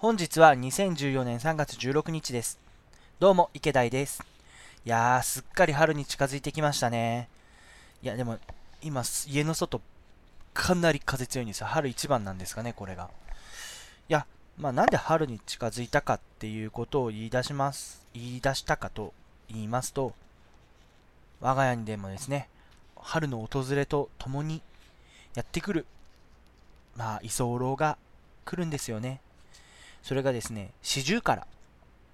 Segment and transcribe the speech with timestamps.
[0.00, 2.58] 本日は2014年3月16日です。
[3.18, 4.22] どうも、池田です。
[4.86, 7.28] いやー、すっかり春に近づいてきましたね。
[8.02, 8.38] いや、でも、
[8.80, 9.82] 今、家の外、
[10.54, 11.66] かなり風強いんですよ。
[11.66, 13.10] 春一番なんですかね、これが。
[14.08, 14.24] いや、
[14.56, 18.06] まあ、なんで春に近づいたかっていうことを言い出します。
[18.14, 19.12] 言い出したかと
[19.50, 20.14] 言いますと、
[21.42, 22.48] 我が家にでもですね、
[22.96, 24.62] 春の訪れとともに
[25.34, 25.84] やってくる、
[26.96, 27.98] まあ、居候が
[28.46, 29.20] 来るんですよね。
[30.02, 31.46] それがですね、四十から、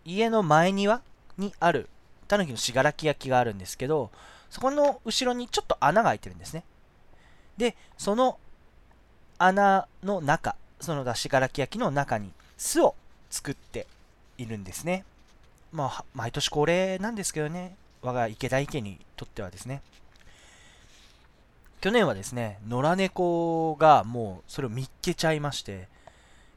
[0.05, 1.03] 家の前庭
[1.39, 1.89] にある、
[2.29, 4.11] たぬきの信楽焼きがあるんですけど、
[4.51, 6.65] そこの後ろにちょっと穴が開いてるんですね。
[7.57, 8.39] で、その
[9.39, 12.95] 穴の中、その信楽焼きの中に巣を
[13.31, 13.87] 作って
[14.39, 15.05] いるんですね。
[15.73, 19.83] まあ、毎年恒例なんですけどね、我が池田池にとってはですね。
[21.81, 25.89] 去年はですね、野良猫がもうそれを見っけちゃいまして、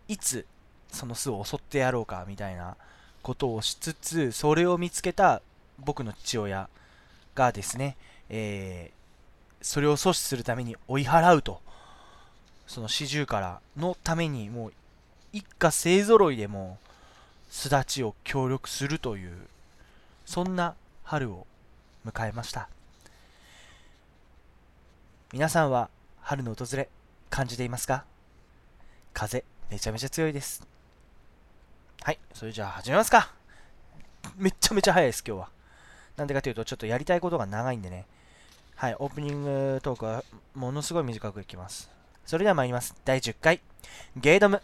[0.07, 0.45] いつ
[0.91, 2.75] その巣を襲ってやろうかみたいな
[3.21, 5.41] ことをしつつ、それを見つけた
[5.77, 6.69] 僕の父親
[7.35, 7.95] がですね、
[8.29, 11.61] えー、それを阻止するために追い払うと、
[12.67, 14.73] その四十からのためにもう
[15.33, 16.77] 一家勢揃いでも
[17.49, 19.35] 巣立ちを協力するという、
[20.25, 21.47] そんな春を
[22.05, 22.69] 迎えました。
[25.33, 25.89] 皆さんは
[26.21, 26.89] 春の訪れ
[27.29, 28.05] 感じていますか？
[29.13, 30.67] 風めちゃめちゃ強いです。
[32.01, 33.33] はい、それじゃあ始めますか。
[34.37, 35.49] めっちゃめちゃ早いです、今日は。
[36.15, 38.05] なんでかというと、ちょっとやりたいことが長いんでね。
[38.75, 40.23] はい、オープニングトークは
[40.55, 41.91] ものすごい短くいきます。
[42.25, 42.95] それでは参ります。
[43.03, 43.61] 第10回、
[44.15, 44.61] ゲイドム。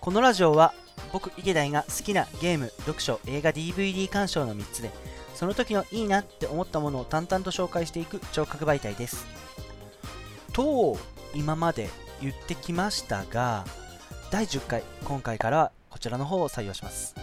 [0.00, 0.74] このラジオは
[1.12, 4.90] 僕池田が好きなゲーム読書映画 DVD 鑑賞の3つで
[5.34, 9.26] その時のいいなって思ったものを淡々と紹介していく聴覚媒体です。
[10.52, 10.98] と
[11.34, 11.88] 今まで
[12.20, 13.64] 言ってきましたが
[14.30, 17.14] 第10回今回からはこちらの方を採用します。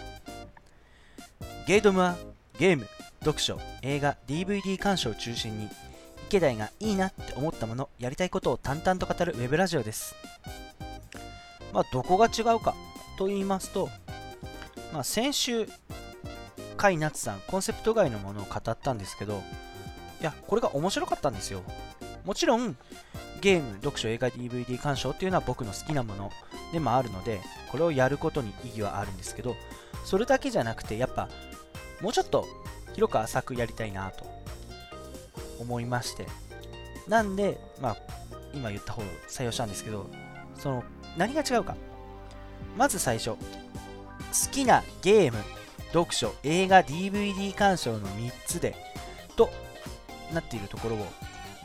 [1.67, 2.17] ゲードムは
[2.57, 2.87] ゲーム
[3.19, 5.69] 読書映画 DVD 鑑賞を中心に
[6.27, 10.15] 池田がいいなって思ったものやりたいことを淡々と語るウェブラジオです。
[11.73, 12.73] まあ、どこが違うか。
[13.17, 13.89] と言いますと、
[14.93, 15.71] まあ、先週、甲
[16.77, 19.41] 斐夏さん、コンセプト外のものを語ったんですけど、
[20.21, 21.61] いや、これが面白かったんですよ。
[22.23, 22.77] もちろん、
[23.41, 26.31] ゲーム、読書、映画、DVD 鑑賞っていうのは僕の好きなもの
[26.71, 27.41] でもあるので、
[27.71, 29.55] これをやることに意義はあるんですけど、
[30.05, 31.29] それだけじゃなくて、やっぱ、
[32.01, 32.45] もうちょっと
[32.93, 34.25] 広く浅くやりたいなと
[35.59, 36.27] 思いまして、
[37.07, 37.97] なんで、まあ、
[38.53, 40.09] 今言った方を採用したんですけど、
[40.55, 40.83] その
[41.17, 41.75] 何が違うか
[42.77, 43.31] まず最初。
[43.31, 43.37] 好
[44.51, 45.37] きなゲーム
[45.93, 48.75] 読書映画 DVD 鑑賞の3つで
[49.35, 49.49] と
[50.33, 51.05] なっているところを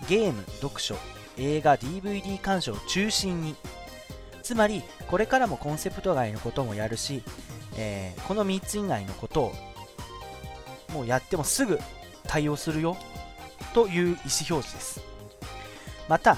[0.08, 0.96] ゲーム読書
[1.36, 3.56] 映画 DVD 鑑賞を中心に。
[4.42, 7.22] つまりこれからもコンセプト外のこともやるし、
[7.76, 9.52] えー、この3つ以外のことを
[10.92, 11.78] もうやってもすぐ
[12.24, 12.96] 対応するよ
[13.72, 15.00] という意思表示です。
[16.08, 16.36] また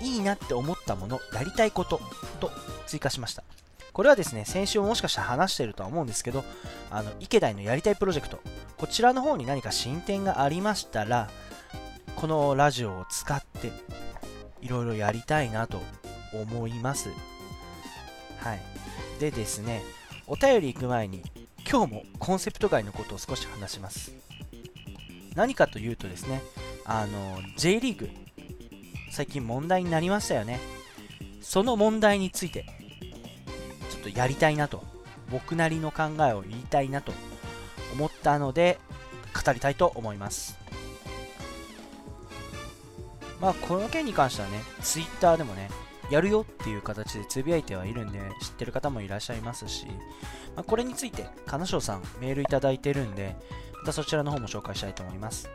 [0.00, 2.00] いいなって思ったもの、やりたいこと
[2.40, 2.50] と
[2.90, 3.44] 追加しました。
[3.92, 6.44] これはですね、先週もしかしたら話してるとは思うんですけど、
[6.90, 8.40] あの、池田のやりたいプロジェクト、
[8.76, 11.30] こちらの方に何か進展がありましたら、
[12.16, 13.72] このラジオを使って、
[14.60, 15.80] いろいろやりたいなと
[16.32, 17.10] 思います。
[18.38, 18.60] はい。
[19.18, 19.82] でですね、
[20.26, 21.22] お便り行く前に、
[21.68, 24.12] 今日もコンセプト外のことを少し話します。
[25.34, 26.42] 何かというとですね、
[26.84, 28.10] あの、J リーグ、
[29.10, 30.60] 最近問題になりましたよね。
[31.42, 32.64] その問題について、
[34.00, 34.82] っとやりたいなと、
[35.30, 37.12] 僕なりの考えを言いたいなと
[37.94, 38.78] 思ったので、
[39.44, 40.58] 語りたいと思います。
[43.40, 45.70] まあ、この件に関してはね、Twitter でもね、
[46.10, 49.86] やるよっていう形でつぶやいてはいるんで、知ってる方もいらっしゃいますし、
[50.56, 53.36] まあ、これについて、金賞さんメールいただいてるんで、
[53.78, 55.48] またそちらの方も紹介したいと思います。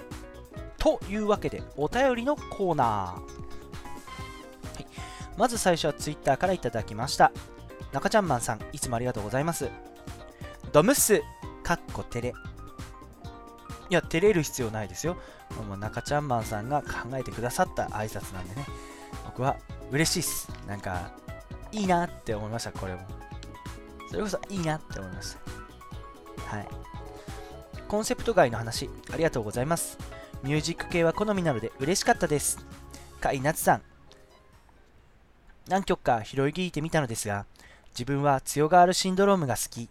[0.77, 2.87] というわけで、お便りのコーナー。
[2.87, 3.21] は
[4.79, 4.87] い、
[5.37, 7.31] まず最初は Twitter からいただきました。
[7.95, 9.69] 中ちゃんマンさん、いつもありがとうございます。
[10.73, 11.21] ドムス、
[11.63, 12.33] かっこ照れ。
[13.89, 15.15] いや、照れる必要ないですよ。
[15.65, 18.65] もう中ちゃんマンさんが考えてくださった挨拶なんでね。
[19.23, 19.55] 僕は
[19.91, 20.51] 嬉しいっす。
[20.67, 21.09] なんか、
[21.71, 22.99] いいなって思いました、これも。
[24.09, 25.33] それこそいいなって思いまし
[26.37, 26.57] た。
[26.57, 26.67] はい。
[27.87, 29.97] コンセプト外の話、ありがとうございます。
[30.43, 32.57] ミュージック系は好みなので嬉しかったです。
[33.23, 33.81] 甲斐夏さん。
[35.69, 37.45] 何曲か拾い聞いてみたのですが、
[37.97, 39.87] 自分は強があるシンドロームが好き。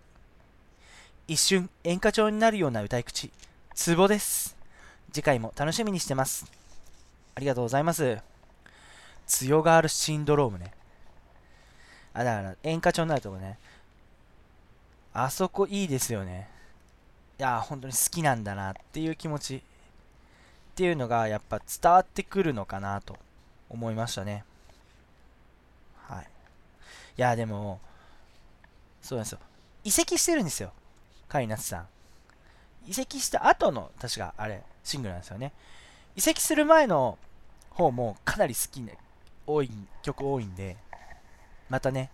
[1.27, 3.31] 一瞬演歌調になるような歌い口、
[3.75, 4.55] ツボです。
[5.11, 6.45] 次回も楽しみにしてます。
[7.35, 8.19] ありがとうございます。
[9.27, 10.73] 強があるシンドロームね。
[12.13, 13.59] あ、だから演歌調になるとこね。
[15.15, 16.51] あそこいいですよね。
[17.39, 19.61] いや、本当に好きなんだなっていう気持ちっ
[20.75, 23.17] ていうのがやっぱ伝わってくるのかなと
[23.71, 24.45] 思いましたね。
[26.07, 26.25] はい。
[27.17, 27.81] いや、でも、
[29.05, 29.39] そうなんですよ。
[29.85, 30.73] 移籍してるんですよ。
[31.29, 31.87] カイナツさん。
[32.87, 35.53] 移籍した後の、確かあれ、シングルなんですよね。
[36.17, 37.19] 移籍する前の
[37.69, 38.95] 方もかなり好きな、
[39.47, 39.71] 多い、
[40.03, 40.79] 曲多いんで、
[41.69, 42.11] またね、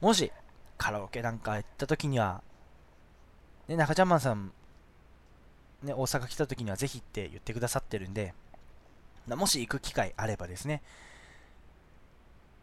[0.00, 0.32] もし
[0.78, 2.42] カラオケなんか行った時には、
[3.68, 4.52] ね、中ちゃんマンさん、
[5.84, 8.34] ね、大阪来た時にはぜひって言ってくださってるんで、
[9.28, 10.82] もし行く機会あればですね、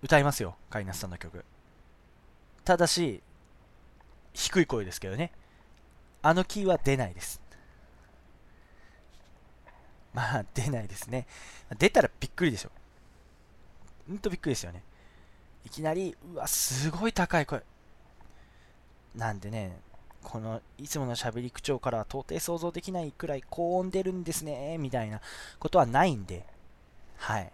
[0.02, 1.46] 歌いますよ、カイナスさんの曲。
[2.70, 3.24] ただし、
[4.32, 5.32] 低い声ですけどね。
[6.22, 7.42] あのキーは出ないです。
[10.14, 11.26] まあ、出ないですね。
[11.80, 12.70] 出たらびっくりでしょ。
[14.08, 14.84] ほんとびっくりですよね。
[15.66, 17.64] いきなり、うわ、すごい高い声。
[19.16, 19.80] なんでね、
[20.22, 25.22] このいつもの喋り口調からは到底想像できないくらい高音出るんですね、みたいな
[25.58, 26.46] ことはないんで、
[27.18, 27.52] はい。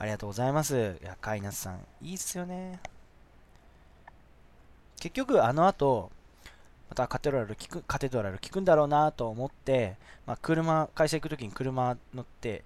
[0.00, 0.98] ありがとうございます。
[1.00, 2.80] いや、カイナスさん、いいっすよね。
[5.00, 6.12] 結局、あの後、
[6.90, 12.64] またカテドラル聞く、カテドラル聞くんだろうなと思って、まあ、車、会社行くときに車乗って、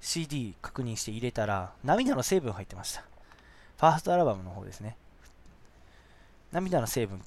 [0.00, 3.02] CD 確認して入れたら、涙の成分入ってました。
[3.02, 4.96] ファーストアルバムの方ですね。
[6.50, 7.22] 涙の成分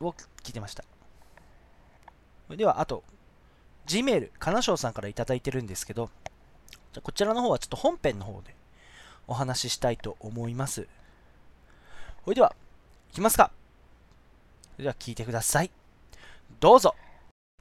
[0.00, 0.10] を
[0.42, 0.84] 聞いてました。
[2.50, 3.02] では、あと、
[3.86, 6.10] Gmail、金賞さんから頂いてるんですけど、
[6.92, 8.54] じゃこちらの方はちょっと本編の方で
[9.26, 10.86] お話ししたいと思います。
[12.24, 12.54] それでは、
[13.18, 13.50] きますか。
[14.76, 15.70] それでは聞いてください。
[16.60, 16.94] どうぞ。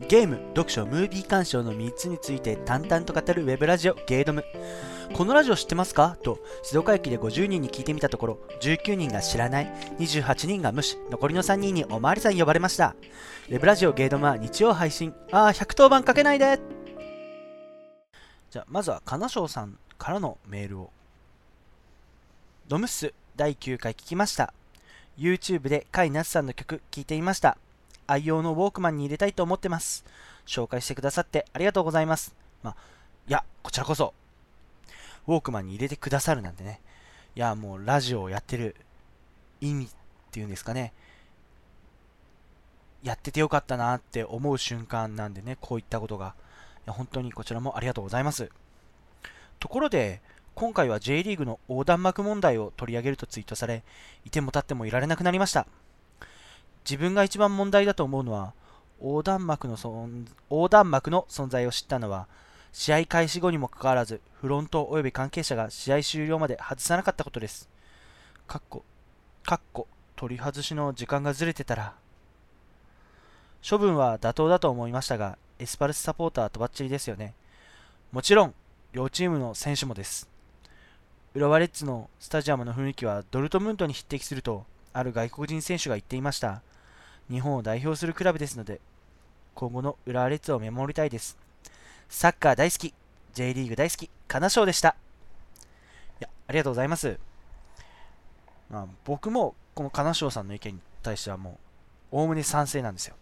[0.08, 4.44] ゲーム、読書、ムービー鑑賞の3つについて淡々と語るウェブラジオゲードム。
[5.14, 6.18] このラジオ知ってますか？
[6.22, 12.96] と静岡駅で50人に聞いてみたところ19人が知らない28人が無視残りの3人におまわりさん呼ばれました。
[13.50, 15.16] ウェブラジオゲードムは日曜配信。
[15.32, 16.60] ああ110番かけないで。
[18.52, 20.92] じゃあまずは金賞さんからのメールを。
[22.68, 24.54] ドムッス第9回聞きました。
[25.18, 27.58] YouTube で甲斐夏さんの曲聴いていました
[28.08, 30.06] 愛用のウォークマンに入れたいと思ってます。
[30.46, 32.34] 紹介してくださってありがとうございます。
[32.64, 32.76] まあ、
[33.28, 34.14] いや、こちらこそ、
[35.28, 36.80] ウォークマンに入れてくださるなんてね。
[37.36, 38.76] いや、もうラジオをやってる
[39.60, 39.90] 意味っ
[40.32, 40.94] ていうんですかね。
[43.04, 46.34] やっててよかったなって思う瞬間なんでね、こういったことが。
[46.88, 48.50] 本当にこちらもありがとうございます。
[49.60, 50.22] ところで、
[50.58, 53.84] 今回は J リーグの横断幕問題を取り上げるとツイートされ、
[54.26, 55.68] いても立ってもいられなくなりました。
[56.84, 58.54] 自分が一番問題だと思うのは、
[59.00, 59.78] 横断幕の
[60.50, 62.28] 横断幕の存在を知ったのは、
[62.74, 67.70] 試合開始後にもかかわらず、フロント及び関係者が試合終了まで外さなかったことです。
[68.48, 68.84] かっこ、
[69.44, 71.94] かっこ、取り外しの時間がずれてたら、
[73.62, 77.36] 処分は妥当だと思いましたが、エスパルスサポーターとばっちりですよね。
[78.12, 78.56] もちろん、
[78.92, 80.36] 両チームの選手もです。
[81.36, 86.62] 浦和レッズのスタジアムの雰囲気はドルトムントに匹敵すると、ある外国人選手が言っていました。
[87.30, 88.80] 日本を代表するクラブですので、
[89.54, 91.38] 今後の浦和レッズを見守りたいです。
[92.10, 92.94] サッカー大好き、
[93.34, 94.96] J リーグ大好き、金賞でした。
[96.20, 97.20] いや、ありがとうございます。
[98.70, 101.60] まあ、僕もこの金賞さんの意見に対してはも
[102.12, 103.16] う、おおむね賛成なんですよ。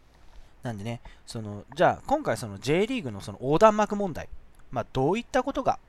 [0.64, 4.30] なんでね、その、じゃあ今回その J リーグのその横断幕問題、
[4.72, 5.80] まあどういったことが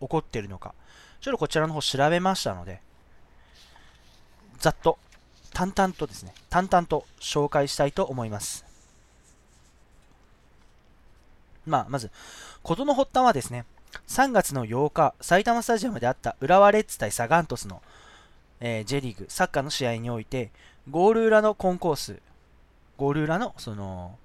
[0.00, 0.74] 起こっているのか、
[1.20, 2.80] ちょっとこちらの方調べましたので、
[4.58, 4.98] ざっと
[5.52, 8.64] 淡々とですね、淡々と紹介したいと思います。
[11.66, 12.10] まあ、まず、
[12.62, 13.66] 事の発端はですね、
[14.06, 17.82] 3月の8日、埼玉スタジアムであった浦和レッズ対サガントスの、
[18.60, 20.50] えー、J リーグ、サッカーの試合において、
[20.90, 22.20] ゴール裏のコンコース、
[22.96, 24.18] ゴール裏の、その、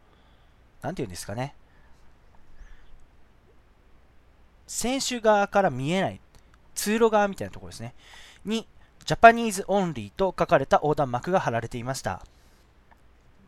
[0.81, 1.55] なんていうんですかね、
[4.67, 6.19] 選手側から見えない
[6.73, 7.93] 通路側みたいなところですね、
[8.45, 8.67] に、
[9.05, 12.21] Japanese only と書かれた横断幕が貼られていました。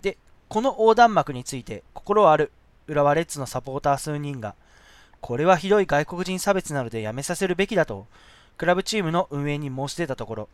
[0.02, 0.18] で、
[0.50, 2.52] この横断幕について心ある
[2.88, 4.56] 浦和レッズのサポーター数人が、
[5.22, 8.06] これはひどい外国人差別なのでやめさせるべきだと、
[8.58, 10.50] クラブチームの運営に申し出たところ、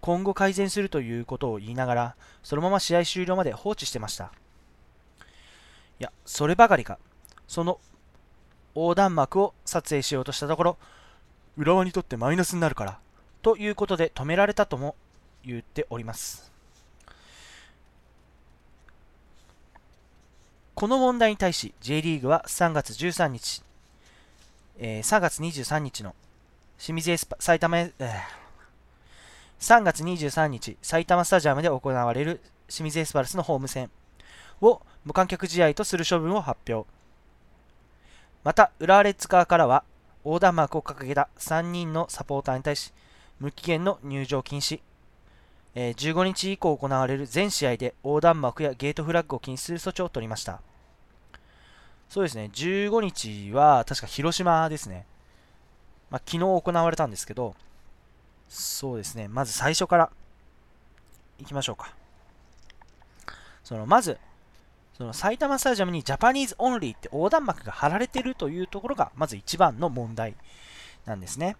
[0.00, 4.32] 今後改善するということを言いながら、そのまま試合終了まで放置してました。
[5.98, 6.98] いや、そればかりか、
[7.46, 7.78] その
[8.74, 10.78] 横断幕を撮影しようとしたところ、
[11.56, 12.98] 浦和にとってマイナスになるから。
[13.42, 14.94] ということで止められたとも
[15.44, 16.50] 言っております。
[20.80, 23.62] この問題に対し J リーグは3月13日、
[24.78, 26.14] えー、3月23日の
[26.78, 28.12] 清水エスパ埼玉、えー、
[29.58, 33.90] 3月23日埼玉スタジアムで行われる清水エスパルスのホーム戦
[34.62, 36.88] を無観客試合とする処分を発表
[38.42, 39.84] また浦和レッズ側からは
[40.24, 42.92] 横断幕を掲げた3人のサポーターに対し
[43.38, 44.80] 無期限の入場禁止
[45.74, 50.60] えー、15日以降行われる全試合で横断幕やゲートフラッグを禁止する措置を取りました。
[52.08, 55.06] そうですね、15日は確か広島ですね。
[56.10, 57.54] まあ、昨日行われたんですけど、
[58.48, 60.10] そうですね、まず最初から
[61.38, 61.94] 行きましょうか。
[63.62, 64.18] そのまず、
[65.00, 70.34] その埼玉スタジアムに Japanese only って横断幕が貼られてるというところが、まず一番の問題
[71.06, 71.56] なんですね。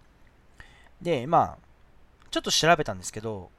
[1.01, 3.49] で、まあ、ちょっと調べたんですけど、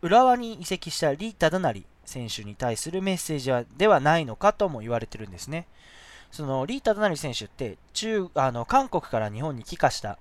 [0.00, 5.66] 浦和に移籍したリー・タダナリ選手に対するメッセージはではないのかとも言われてるんですね。
[6.30, 10.18] そのリー・タダナリ選手って中あの韓国から日本に帰化した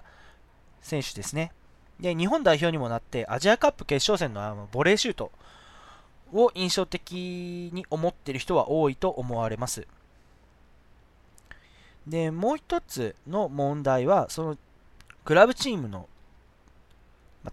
[0.82, 1.54] 選手ですね。
[2.02, 5.32] で、日本代表にもなってアジアカップ決勝戦のあのボレーシュート
[6.34, 9.88] を印象的に思っている人は多いと思われます。
[12.08, 14.58] で、もう一つの問題は、その
[15.26, 16.08] クラブチームの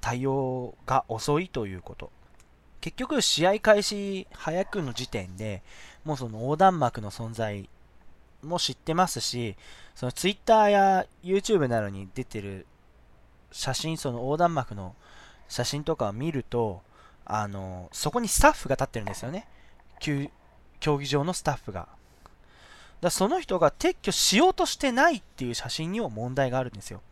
[0.00, 2.11] 対応が遅いということ。
[2.81, 5.62] 結局、試合開始早くの時点で
[6.04, 7.69] もうその横断幕の存在
[8.43, 9.57] も知ってますし、
[9.95, 12.66] その Twitter や YouTube などに出てる
[13.50, 14.95] 写真、その横断幕の
[15.49, 16.83] 写真とかを見ると、
[17.26, 19.47] あの、そこにスタッフが立ってるんですよね。
[19.99, 21.88] 競技場のスタッフが。
[23.00, 27.02] だその人が撤去しようとしてないっていう写真にも問題があるんですよ。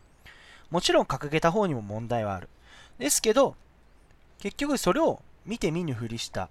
[0.71, 2.49] もちろん掲げた方にも問題はある。
[2.99, 3.57] ですけど、
[4.39, 6.49] 結局それを見て見ぬふりした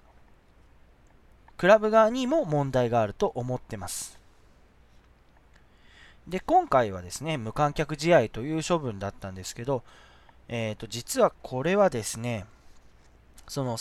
[1.58, 4.20] クラブ側にも問題があると思ってます。
[6.27, 9.84] で、今回はですね、無観客試合という処分だったんですけど、
[10.48, 12.46] えっ、ー、と、実はこれはですね、
[13.51, 13.75] その、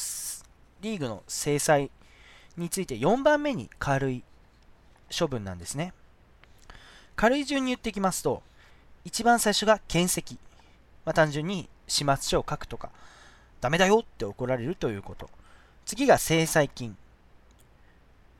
[0.81, 1.93] リーグの制裁
[2.57, 4.25] について4番目に軽い
[5.17, 5.93] 処分なんですね。
[7.15, 8.43] 軽い順に言っていきますと、
[9.05, 10.41] 一番最初が検責。
[11.05, 12.91] まあ、単純に始末書を書くとか、
[13.61, 15.31] ダメだよって怒られるということ。
[15.87, 16.97] 次が制裁金。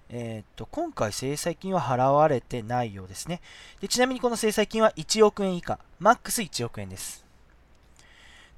[0.09, 3.41] えっ、と、今回制裁金は払われてないようですね
[3.81, 3.87] で。
[3.87, 5.79] ちなみにこの制裁金は1億円以下。
[6.01, 7.25] マックス1億円です。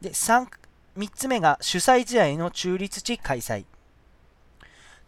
[0.00, 0.46] で、3、
[0.96, 3.64] 3つ目が主催試合の中立地開催。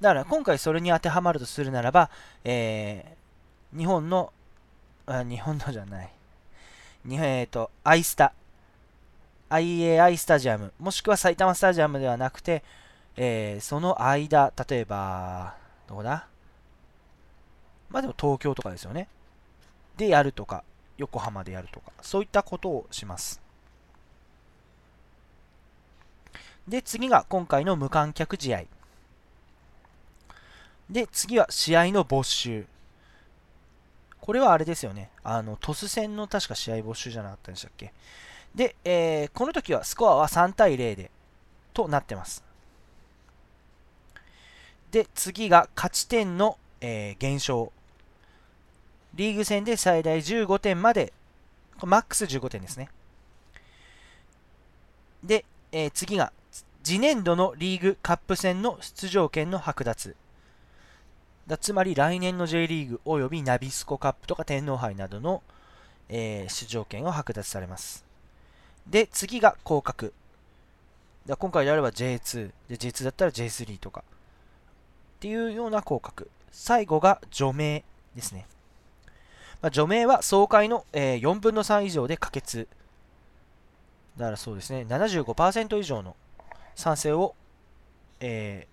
[0.00, 2.10] だから今回それに当てはまるとするならば、
[2.44, 4.32] えー、日本の、
[5.06, 6.10] あ日本のじゃない。
[7.04, 8.32] にえっ、ー、と、アイスタ。
[9.50, 12.64] IAI スタジアム、もしくは埼玉スタジアムではなくて、
[13.16, 15.54] えー、その間、例えば、
[15.86, 16.26] どこだ？
[17.90, 19.08] まあでも東京とかですよね。
[19.96, 20.64] でやるとか、
[20.96, 23.43] 横浜でやるとか、そういったことをします。
[26.68, 28.64] で、次が今回の無観客試合。
[30.90, 32.66] で、次は試合の没収。
[34.21, 35.11] これはあれですよね。
[35.23, 37.92] あの、トス戦の確か試合没収じゃなかったんでしたっけ？
[38.54, 41.11] で、えー、この時はスコアは3対0で、
[41.75, 42.42] となってます。
[44.90, 47.73] で、次が勝ち点の、えー、減少。
[49.14, 51.12] リーグ戦で最大15点まで、
[51.83, 52.88] マックス15点ですね。
[55.23, 56.33] で、えー、次が、
[56.84, 60.14] 次年度のリーグカップ戦の出場権の剥奪。
[61.46, 65.42] だつまり来年の J リーグおよびナビスコカップとか天皇杯などの、
[66.10, 68.04] えー、出場権を剥奪されます。
[68.86, 70.12] で、次が降格。
[71.26, 72.50] 今回であれば J2。
[72.68, 74.04] で、J2 だったら J3 とか。
[75.16, 76.28] っていうような降格。
[76.52, 77.82] 最後が除名
[78.14, 78.46] ですね。
[79.62, 82.68] まあ、除名は総会の、えー、4分の3以上で可決。
[84.18, 86.14] だからそうですね、75%以上の
[86.75, 87.35] 賛成を、
[88.21, 88.66] え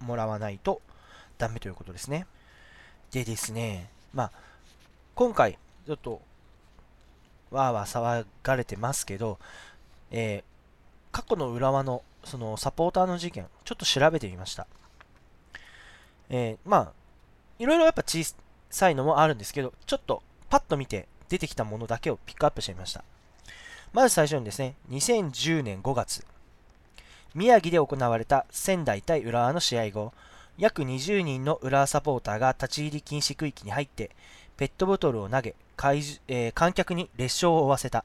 [0.00, 0.80] ー、もらわないと
[1.38, 2.26] ダメということですね。
[3.12, 4.32] でですね、まあ、
[5.14, 6.20] 今回、ちょっと
[7.50, 9.38] わーわー騒がれてますけど、
[10.10, 14.66] えー、過去の浦和のそのサポーターの事件、ちょっと調べてみました。
[16.28, 16.92] えー、まあ、
[17.58, 18.22] いろいろやっぱ小
[18.70, 23.04] さいのもあるんですけど、ちょっとパッと見て出てきたものだけをピックアップしてみました。
[23.92, 26.24] まず最初にですね、2010年5月、
[27.34, 30.12] 宮城で行われた仙台対浦和の試合後、
[30.58, 34.10] 約20人の浦和サポーターが立ち入り禁止区域に入って、
[34.56, 35.54] ペットボトルを投げ、
[36.28, 38.04] えー、観客に列車を負わせた。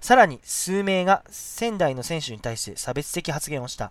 [0.00, 3.90] さらに数名が仙台の選手に対して差別的発言をした。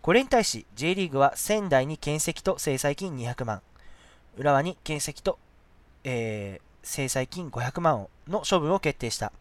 [0.00, 3.62] これに対し J リーグは仙台に検責と制裁金200万、
[4.36, 5.38] 浦和に検責と、
[6.04, 9.32] えー、制裁金500万の処分を決定した。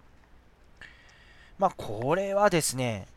[1.57, 3.07] まあ、これはですね、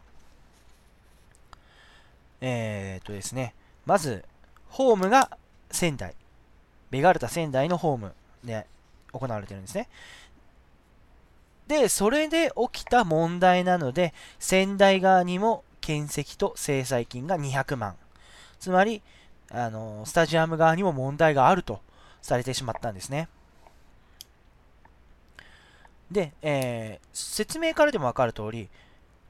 [2.46, 3.54] えー、っとですね、
[3.86, 4.22] まず、
[4.68, 5.38] ホームが
[5.70, 6.14] 仙台。
[6.90, 8.12] ベガルタ仙台のホーム
[8.44, 8.66] で
[9.12, 9.88] 行われてるんですね。
[11.66, 17.96] で、それで起きた問題なので、仙台側にも検責と制裁金が200万。
[18.60, 19.00] つまり、
[19.50, 21.80] あの、スタジアム側にも問題があると
[22.20, 23.30] されてしまったんですね。
[26.10, 28.68] で、えー、説明からでもわかる通り、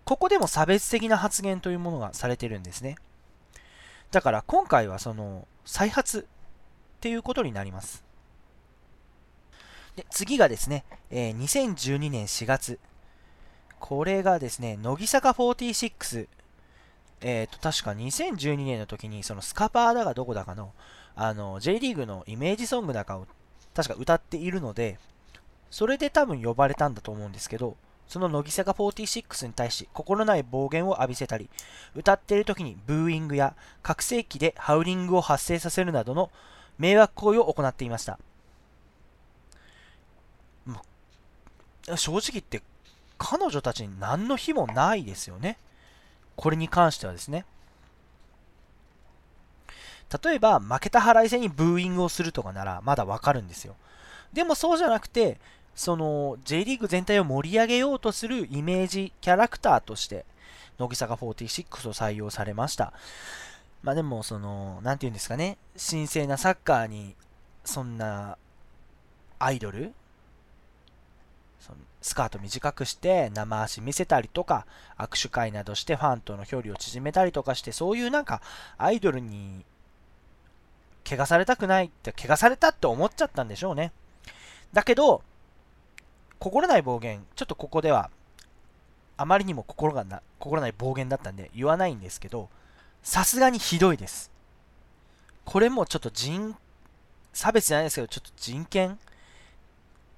[0.04, 2.96] ここでも差別的な発言というものがされてるんですね。
[4.10, 8.04] だから今回はその再発っていうことになります。
[9.96, 12.78] で次がですね、えー、2012年4月。
[13.78, 16.28] これがですね、乃木坂46。
[17.20, 20.72] えっ、ー、と、確か2012年の時に、そのスカパーだがどこだかの、
[21.14, 23.26] あの、J リーグのイメージソングだかを
[23.74, 24.98] 確か歌っているので、
[25.70, 27.76] それで多分呼ばれたんだと思うんですけど、
[28.08, 31.48] その乃木坂46に対し心ない暴言を浴びせたり、
[31.94, 36.30] 歌っている時にブーイングや拡声器でハウリングを発生させるなどの
[36.78, 38.18] 迷惑行為を行っていました。
[41.96, 42.62] 正直言って
[43.18, 45.58] 彼女たちに何の日もないですよね。
[46.36, 47.44] これに関してはですね。
[50.22, 53.74] 例えば、負けた払い戦にブーイングをするとかならまだわかるんですよ。
[54.32, 55.40] でもそうじゃなくて、
[55.74, 60.24] その J リーグ全体を盛り上げようとするイメージキャラクターとして
[60.78, 62.92] 乃木坂46を採用されました。
[63.82, 67.14] まあでも、その、なんて言うんですかね、神聖なサッカーに、
[67.64, 68.38] そんな、
[69.38, 69.92] アイドル
[71.60, 74.66] そのスカート短くして生足見せたりとか、
[74.96, 78.40] 握手会などしてファンとの距離を縮めたりとかして、そういうなんか、
[78.78, 79.64] アイドルに、
[81.06, 83.92] 怪我されたくないって、怪我されたって思っちゃったんでしょうね。
[84.72, 85.22] だけど、
[86.44, 88.10] 心ない暴言、ちょっとここでは、
[89.16, 92.50] あまりにも心がな心ない暴言だったんで言わないんですけど、
[93.02, 94.30] さすがにひどいです。
[95.46, 96.54] これもちょっと人、
[97.32, 98.98] 差別じゃないですけど、ちょっと人権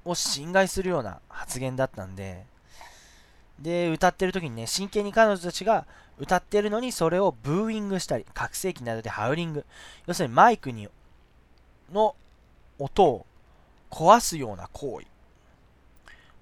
[0.05, 2.45] を侵害するような発言だったんで、
[3.61, 5.87] で、歌ってる時にね、真剣に彼女たちが
[6.19, 9.65] 歌ってるのにそれをブーイングしたり、拡声器などでハウリング、
[10.09, 10.89] 要するにマイクに
[11.93, 12.17] の
[12.81, 13.27] 音を
[13.93, 15.07] 壊すような行為。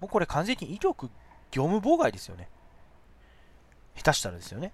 [0.04, 1.08] もうこれ完全に威力
[1.50, 2.50] 業務妨害ですよね。
[3.96, 4.72] 下手したらですよね。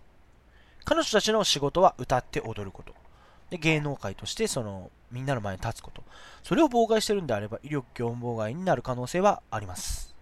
[0.84, 2.92] 彼女たちの仕事は歌って踊ること。
[3.48, 6.02] で、芸能界としてそのみんなの前に立つこと。
[6.42, 10.16] それを妨害してるんであれば威力業務妨害になる可能性はあります。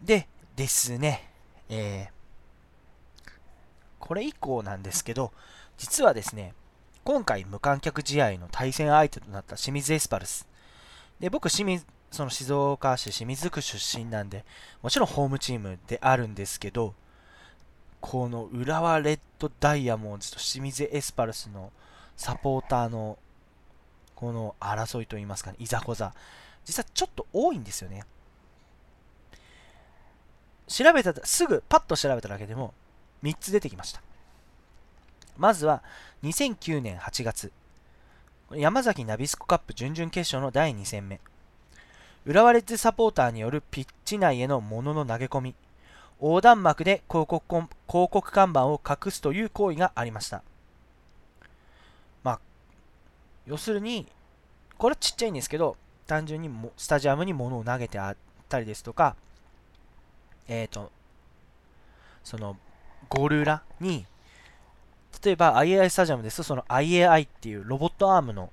[0.00, 1.28] で、ですね、
[1.68, 3.30] えー、
[3.98, 5.32] これ以降なんですけど、
[5.76, 6.54] 実はですね、
[7.02, 10.46] 今回無観客試合の対戦相手となった清水エスパルス。
[11.18, 14.44] で、僕、清水、その静岡市清水区出身なんで、
[14.82, 16.94] もちろんホームチームであるんですけど、
[18.00, 21.70] この浦和レッドダイヤモンドと清水エスパルスの
[22.16, 23.18] サポーターの
[24.14, 26.12] この争いといいますかね、いざこざ、
[26.64, 28.04] 実はちょっと多いんですよね。
[30.66, 32.74] 調べた、すぐパッと調べただけでも
[33.22, 34.02] 3つ出てきました。
[35.36, 35.82] まずは
[36.22, 37.52] 2009年8月、
[38.52, 41.20] 山崎ナビスコカップ準々決勝の第2戦目。
[42.26, 45.54] 浦和レッズサポーターによるピッチ内への物の投げ込み、
[46.20, 47.44] 横断幕で広告
[47.88, 50.42] 広告看板を隠すという行為がありました。
[52.22, 52.40] まあ、
[53.46, 54.06] 要するに、
[54.76, 58.16] これちっちゃいんですけど、単純にもスタジアムに物を投げてあっ
[58.48, 59.16] たりですとか、
[60.46, 60.92] えっ、ー、と、
[62.22, 62.56] その、
[63.08, 64.04] ゴール裏に、
[65.24, 68.50] 例えば IAI スタジアムですと、その IAI っていうロボットアームの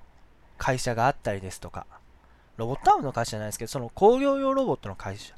[0.56, 1.86] 会社があったりですとか、
[2.58, 5.32] ロボットアームの会社じゃないですけど、その工業用ロボットの会社、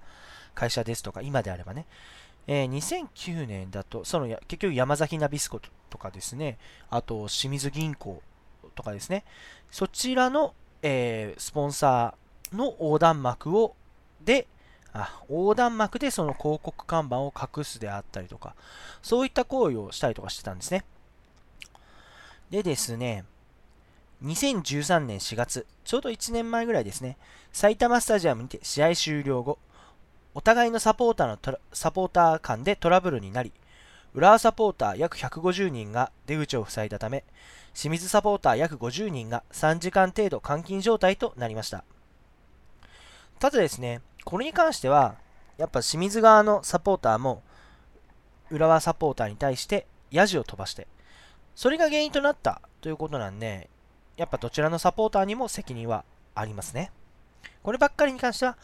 [0.54, 1.86] 会社ですとか、今であればね、
[2.46, 8.22] えー、2009年だと、その結局山崎ナビスコとかですね、あと清水銀行
[8.74, 9.24] とかですね、
[9.70, 13.76] そちらの、えー、スポンサーの横断幕を、
[14.24, 14.48] で、
[14.92, 18.54] あ横断幕でその広告看板を隠すであったりとか、
[19.02, 20.84] そういった行為をしたりとかしてたんですね。
[22.50, 23.24] でですね、
[24.22, 27.16] 2013年4月、ちょうど1年前ぐらいですね、
[27.52, 29.58] 埼玉スタジアムにて試合終了後、
[30.34, 33.52] お互いのサポーターのサポーター間でトラブルになり、
[34.12, 37.24] 浦和サポーター約150人が出口を塞いだため、
[37.74, 41.84] 清水サポーター約50人が3時間程度監禁状態となりました。
[43.38, 45.16] ただですね、これに関しては、
[45.56, 47.42] やっぱ清水側のサポーターも、
[48.50, 50.88] 浦和サポーターに対してヤジを飛ばして、
[51.54, 53.70] それが原因となったということなんで、
[54.20, 56.04] やっぱどちらのサポーターにも責任は
[56.34, 56.92] ありますね。
[57.62, 58.58] こればっかりに関しては、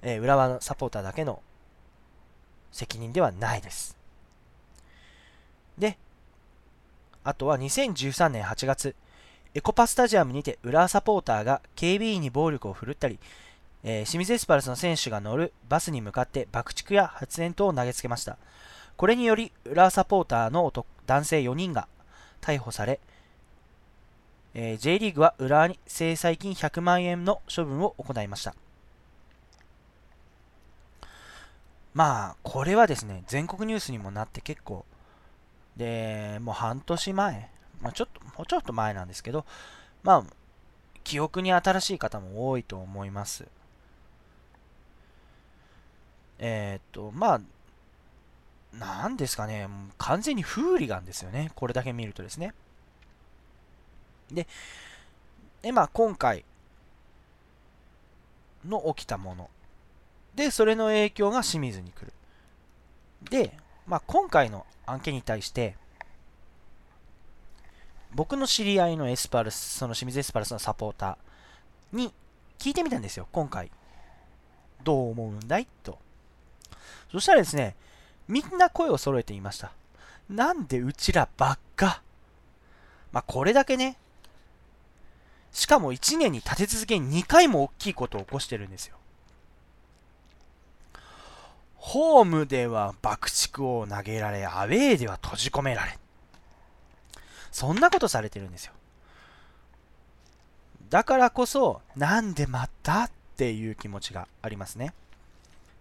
[0.00, 1.42] えー、浦和のサポーターだけの
[2.72, 3.98] 責任ではないです。
[5.76, 5.98] で、
[7.22, 8.96] あとは2013年8月、
[9.52, 13.18] エコパスタジアムにて浦和サポーターが警備員に暴力を振るったり、
[13.84, 18.38] えー、清水エスパルスの選手が乗るバスに向かって爆竹や発煙筒を投げつけました。
[18.96, 20.72] これにより、浦和サポーターの
[21.06, 21.88] 男性4人が
[22.40, 23.00] 逮捕され、
[24.54, 28.54] えー、J リーグは浦和に制裁金100万円の処分を行いました。
[31.94, 34.84] まあ、これはですね、全国ニュースにもなって結構、
[35.76, 39.44] で、もう半年前、まあ、ちょっと、もうちょっと前なんですけど、
[40.02, 40.24] まあ、
[41.04, 43.46] 記憶に新しい方も多いと思います。
[46.38, 47.40] えー、っと、まあ、
[48.76, 51.50] なんですかね、完全にフーリガンですよね。
[51.54, 52.54] これだけ見るとですね。
[54.30, 54.46] で、
[55.62, 56.44] でまあ、今回
[58.64, 59.50] の起きたもの。
[60.34, 62.12] で、それの影響が清水に来る。
[63.30, 65.76] で、まあ、今回の案件に対して、
[68.14, 72.12] 僕の知り合いのエスパルス、その清水エスパルスのサポーターに
[72.58, 73.70] 聞いてみたんですよ、今回。
[74.82, 75.66] どう思うんだい？
[75.82, 75.98] と。
[77.10, 77.74] そしたらですね、
[78.28, 79.72] みんな声を揃えていました。
[80.30, 82.02] なんでうちらばっか？
[83.12, 83.96] まあ、これだけね、
[85.52, 88.96] しかも1年に立て続けに2回も大きいことを起こしてるんですよ。
[91.76, 95.98] ホームでは爆竹を投げられ、アウェーでは閉じ込められ。
[97.50, 98.72] そんなことされてるんですよ。
[100.90, 104.92] だからこそ、なんでまたっていう気持ちがありますね。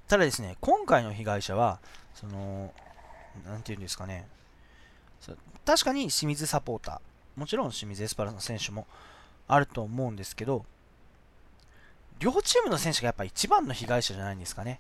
[0.08, 1.80] ただですね、今回の被害者は、
[2.16, 2.74] その、
[3.46, 4.28] なんていうんですかね、
[5.66, 8.88] 確かに清水サポーター、もちろん清水エスパルの選手も
[9.48, 10.66] あると思うんですけど、
[12.20, 14.80] 両チームの選手がやっぱ一番の被害者じゃないんですかね。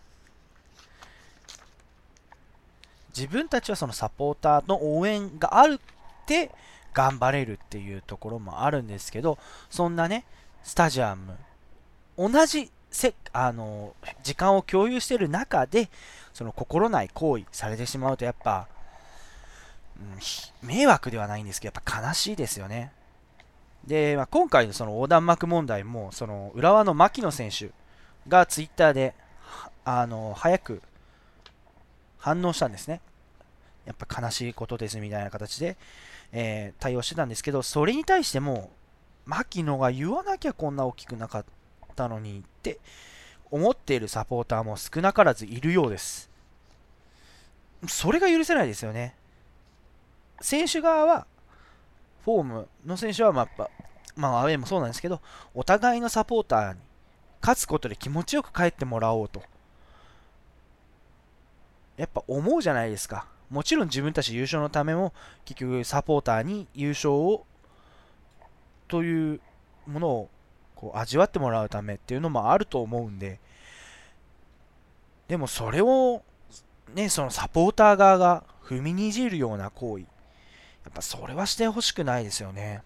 [3.15, 6.51] 自分たちはそのサポーターの応援があるって
[6.93, 9.37] 頑張れるっていうところもあるんですけど、
[9.69, 10.25] そんなね、
[10.63, 11.37] スタジアム、
[12.17, 15.89] 同じせあの時間を共有している中で、
[16.33, 18.67] その心ない行為されてしまうと、やっぱ、
[19.99, 22.91] うん、迷惑ではないんですけど、やっぱ悲しいですよね。
[23.87, 27.71] で、まあ、今回のその横断幕問題も、その浦和の牧野選手
[28.27, 29.15] がツイッターで、
[29.85, 30.81] あの早く
[32.17, 32.99] 反応したんですね。
[33.85, 35.77] やっぱ悲しいことですみたいな形で、
[36.33, 38.69] えー、対応してたんですけど、それに対しても、
[39.25, 41.45] 牧野が言わなきゃこんな大きくなかっ
[41.95, 42.79] たのにって
[43.49, 46.29] 思っているサポーターも少なからずいるようです。
[47.87, 49.15] それが許せないですよね。
[50.41, 51.27] 選手側は、
[52.27, 53.69] フォームの選手は、まあ、
[54.17, 55.21] まあ、アウェイもそうなんですけど、
[55.53, 56.79] お互いのサポーターに
[57.39, 59.41] 勝つことで気持ちよく帰ってもらおうと。
[61.95, 63.27] やっぱ思うじゃないですか。
[63.49, 65.13] もちろん自分たち優勝のためも、
[65.45, 67.45] 結局サポーターに優勝を、
[68.89, 69.39] という
[69.85, 70.29] ものを
[70.75, 73.39] こう味わってもらうためっていうのもあると思うんで、
[75.29, 76.23] でもそれを、
[76.93, 80.03] ね、そのサポーター側が踏みにじるような行為、
[80.87, 82.81] やっぱそれはしてほしくないですよね。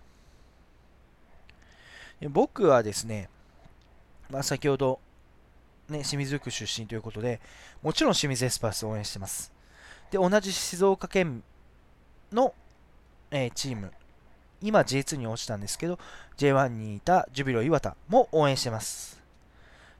[2.32, 3.30] 僕はですね、
[4.32, 5.00] まあ、先ほど、
[5.88, 7.40] ね、清水区出身ということで、
[7.84, 9.52] もちろん清水エスパルスを応援してます。
[10.10, 11.44] で、同じ静岡県
[12.32, 12.56] の、
[13.30, 13.92] えー、チーム、
[14.64, 16.00] 今 J2 に落ちたんですけど、
[16.38, 19.22] J1 にいたジュビロ磐田も応援してます。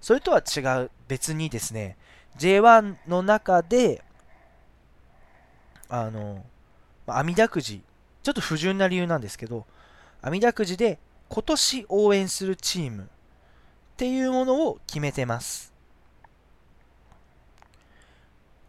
[0.02, 1.98] それとは違う、別にですね、
[2.40, 4.04] J1 の中で、
[5.88, 6.44] あの、
[7.06, 7.84] 阿弥陀くじ、
[8.24, 9.66] ちょっと不純な理由なんですけど、
[10.22, 13.08] 阿弥陀くじで今年応援するチームっ
[13.98, 15.74] ていうものを決めてます。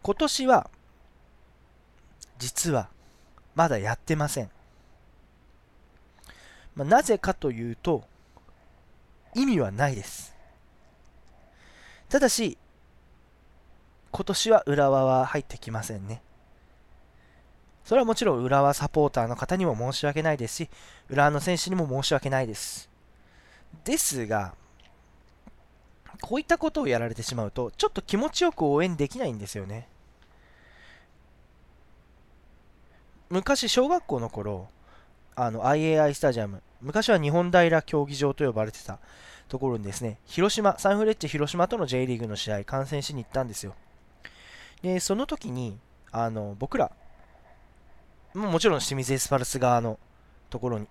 [0.01, 0.69] 今年は
[2.39, 2.89] 実は
[3.55, 4.49] まだやってません。
[6.75, 8.03] まあ、なぜかというと、
[9.35, 10.35] 意味はないです。
[12.09, 12.57] ただし、
[14.11, 16.21] 今年は浦和は入ってきませんね。
[17.83, 20.69] それはもちろん浦和サポーターの方にも申し訳ないですし、
[21.09, 22.89] 浦和の選手にも申し訳ないです。
[23.83, 24.53] ですが、
[26.21, 29.87] こういったことをやられてしまうと、ちょっと気持ちよく応援できないんですよね。
[33.33, 34.67] 昔小学校の頃
[35.35, 38.99] あの IAI スタジアム昔は日本平競技場と呼ばれてた
[39.47, 43.73] ところにですね広島サンフレッチェ広島との J リーグの試合観戦しに行ったんですよ
[44.83, 45.79] でその時に
[46.11, 46.91] あの僕ら
[48.33, 49.99] もちろん清水エスパルス側の
[50.49, 50.87] ところに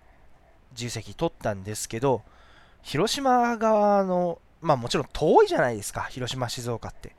[0.75, 2.23] 重責取ったんですけど、
[2.83, 7.15] 広島側の、まあもちろん遠いじゃないですか、広島、静岡って。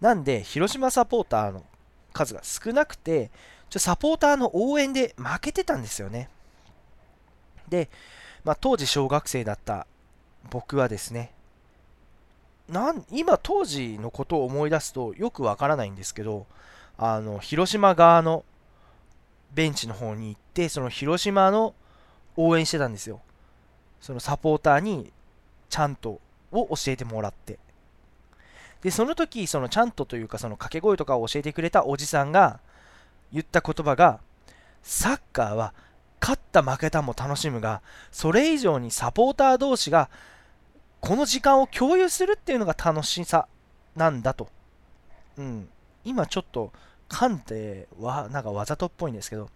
[0.00, 1.64] なんで、広島サポーターの
[2.12, 3.30] 数が少なくて、
[3.70, 6.28] ちょサポーターの応援で負けてたんですよね。
[7.68, 7.88] で、
[8.44, 9.86] まあ、当時小学生だった
[10.50, 11.32] 僕はですね、
[12.68, 16.46] なん今当時のことを思い出すとよくわからないんですけど、
[16.96, 18.44] あの広島側の
[19.54, 21.74] ベンチの方に行って、その広島の
[22.36, 23.20] 応援してたんですよ。
[24.00, 25.12] そのサポーターに
[25.68, 26.20] ちゃんと
[26.52, 27.58] を教えてもらって。
[28.82, 32.60] で、その時、そのちゃんとというか、その掛け声とかを教えてくれたおじさんが
[33.32, 34.20] 言った言葉が、
[34.82, 35.72] サッカーは
[36.20, 37.80] 勝った負けたも楽しむが、
[38.12, 40.10] それ以上にサポーター同士が
[41.00, 43.46] この時間を共有するっていうのが楽しさ
[43.94, 44.48] なんだと。
[45.36, 45.68] うん。
[46.04, 46.72] 今ちょっと、
[47.08, 49.50] 噛んでは、なんかわざとっぽいんですけど、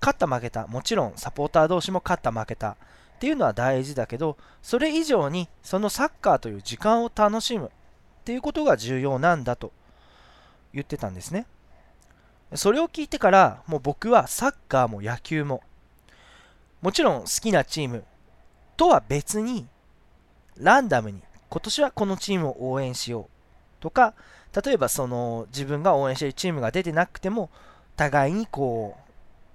[0.00, 2.76] 勝った負けた、もちろんサポーター同士も勝った負けたっ
[3.18, 7.70] ていうのは大事だけど、それ以上にそのサッカーという時間を楽しむっ
[8.24, 9.72] ていうことが重要なんだと
[10.72, 11.46] 言ってたんですね。
[12.54, 15.62] それを聞いてから、もう僕はサッカーも野球も、
[16.80, 18.04] もちろん好きなチーム
[18.76, 19.66] とは別に、
[20.56, 23.26] ランダムに今年はこのチームを応援しよう
[23.80, 24.14] とか、
[24.54, 27.50] 例えばその自分が応援しているチームが出てなくても、
[27.96, 28.96] 互いにこ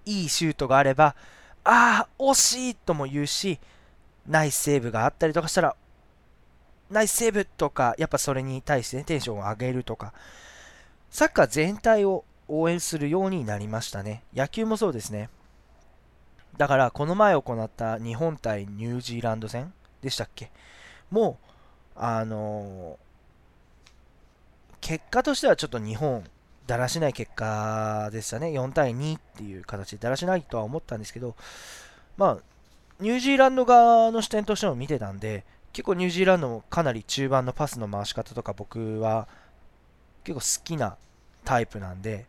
[0.06, 1.15] う、いいシュートがあれば、
[1.63, 3.60] ああ、惜しいとも言うし、
[4.27, 5.75] ナイスセーブがあったりとかしたら、
[6.89, 10.13] ナイスセーブとか、やっぱそれに対して、ね、テンションを上げるとか、
[11.10, 14.23] サッカー全体を応援するようになりましたね。
[14.36, 15.29] 野球もそうですね。
[16.58, 20.51] だから、この前行った日本対ニュージーランド戦でしたっけ？
[21.10, 21.39] も
[21.95, 23.02] う、あのー、
[24.84, 26.26] 結果としてはちょっと日本
[26.67, 28.48] だらしない結果でしたね。
[28.48, 31.38] 4対2っていう形でだらしないとは思ったんですけど、
[32.17, 32.38] まあ、
[33.00, 39.30] ニュージーランド側の視点としても見てたんで、結構ニュージーランドもかなり中盤のパスの回し方とか僕は
[40.26, 40.98] 結構好きな
[41.46, 42.26] タイプなんで、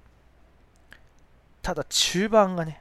[1.61, 2.81] ただ中盤がね、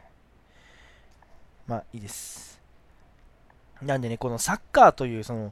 [1.66, 2.62] まあいいです。
[3.82, 5.52] なんでね、このサッカーというその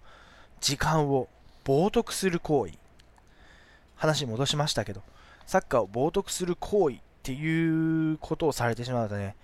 [0.59, 1.27] 時間を
[1.65, 2.73] 冒涜する行為、
[4.01, 5.03] 話戻しましたけど、
[5.45, 9.35] サッカーを冒涜する行為っていうことをされてしまうとね、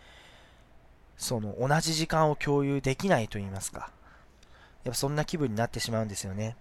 [1.15, 3.91] その同じ時間を共有できないと言いますか、
[4.84, 6.56] やっぱそんな気分になってしまうんですよね。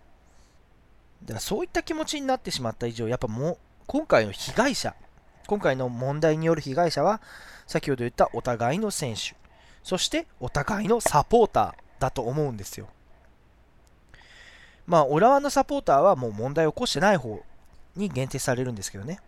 [1.23, 4.95] だからそういった気持ちになってしまった以上、やっぱもう今回の被害者、
[5.47, 7.23] 今回の問題による被害者は、
[7.67, 9.35] 先ほど言ったお互いの選手、
[9.83, 12.89] そしてお互いのサポーターだと思うんですよ。
[14.87, 17.43] まあ、浦和のサポーターはもう問題を起こしてない方
[17.97, 19.21] に限定されるんですけどね。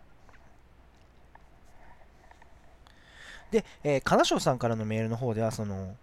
[3.51, 5.95] で、えー、金賞さんからのメールの方では、その、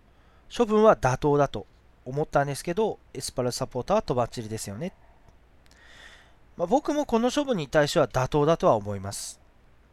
[0.54, 1.66] 処分は妥当だと
[2.04, 4.92] 思ったんですけど、エスパルサポーターはとばっちりですよね。
[6.56, 9.40] まあ、僕もこの処分に対しては妥当だとは思います。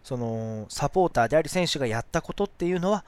[0.04, 3.06] その、サポーターであり選手がやったことっていうのは、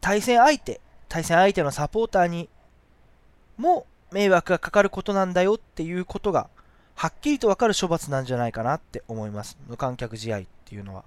[0.00, 2.48] 対戦相手、対戦相手のサポーターに
[3.56, 6.48] も迷惑がかかることなんだよっていうことが
[6.98, 9.56] はっきりとわかる処罰なんじゃないかなって思います。
[9.68, 11.04] 無観客試合っていうのは。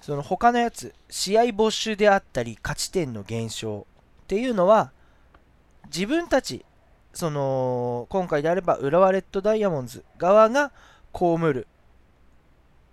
[0.00, 3.88] その他のやつ、試合没収であったり、勝ち点の減少
[4.22, 4.92] っていうのは、
[5.86, 6.64] 自分たち、
[7.12, 10.70] その、今回であれば、浦和レッドダイヤモンズ側が
[11.12, 11.66] 被る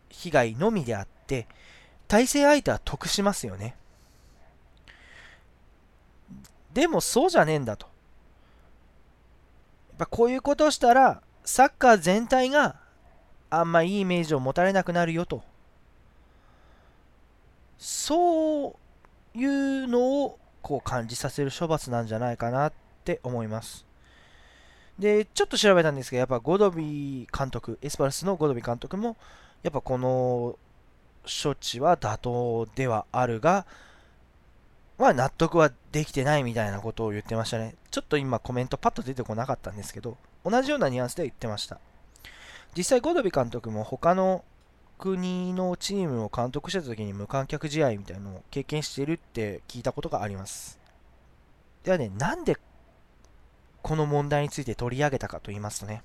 [0.09, 1.47] 被害のみであって、
[2.07, 3.75] 対戦相手は得しますよね。
[6.73, 7.85] でもそうじゃねえんだと。
[7.85, 7.91] や
[9.93, 12.75] っぱこういうことをしたら、サッカー全体が
[13.49, 15.41] あんまいいイメージを持たれなくなるよと。
[17.77, 18.75] そ
[19.33, 22.73] ういうのをこう感じさせる処罰なんじゃないかなっ
[23.05, 23.85] て思います。
[24.99, 29.15] で、ちょっと調べたんですけど、やっぱゴドビ監督、エスパルスのゴドビ監督も、
[29.63, 30.59] やっぱこの
[31.23, 33.65] 処置は妥当ではあるが、
[34.97, 37.75] まあ納得はできてないみたいなことを言ってましたね。
[37.89, 41.79] ちょっと今コメントパッと出てこなかったんですけど、同じようなニュアンスで言ってました。
[42.75, 44.43] 実際ゴドビ監督も他の
[44.97, 50.79] 国のチームを監督してた時に無観客試合みたいなのを経験しているって聞いたことがあります。
[51.83, 52.57] ではね、なんで
[53.81, 56.03] この問題について取り上げたかと言いますとね、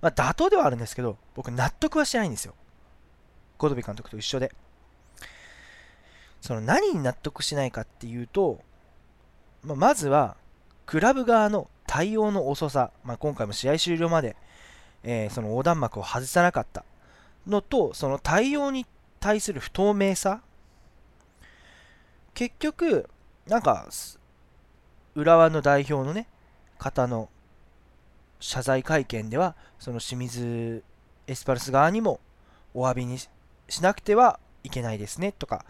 [0.00, 2.54] まあ妥当ではあるんですけど、僕納得はしてないんですよ。
[3.58, 4.52] ゴドビ監督と一緒で。
[6.40, 8.60] その何に納得しないかっていうと、
[9.62, 10.36] まあ、まずは、
[10.86, 14.36] クラブ側の対応の遅さ、まあ、今回も試合終了まで、
[15.02, 16.84] えー、その横断幕を外さなかった
[17.46, 18.86] のと、その対応に
[19.18, 20.42] 対する不透明さ。
[22.34, 23.08] 結局
[23.48, 23.88] なんか
[25.16, 26.28] 浦和の代表のね
[26.78, 27.30] 方の
[28.38, 30.84] 謝罪会見ではその清水
[31.26, 32.20] エスパルス側にも
[32.74, 33.28] お詫びにし
[33.82, 35.64] なくてはいけないですねとか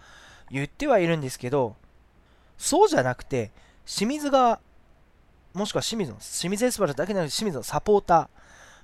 [0.51, 1.77] 言ってはいるんですけど
[2.59, 3.51] そうじゃなくて
[3.87, 4.61] 清水側
[5.55, 8.29] もしくは清水の清水エスパルスだけでなく清水のサポーター。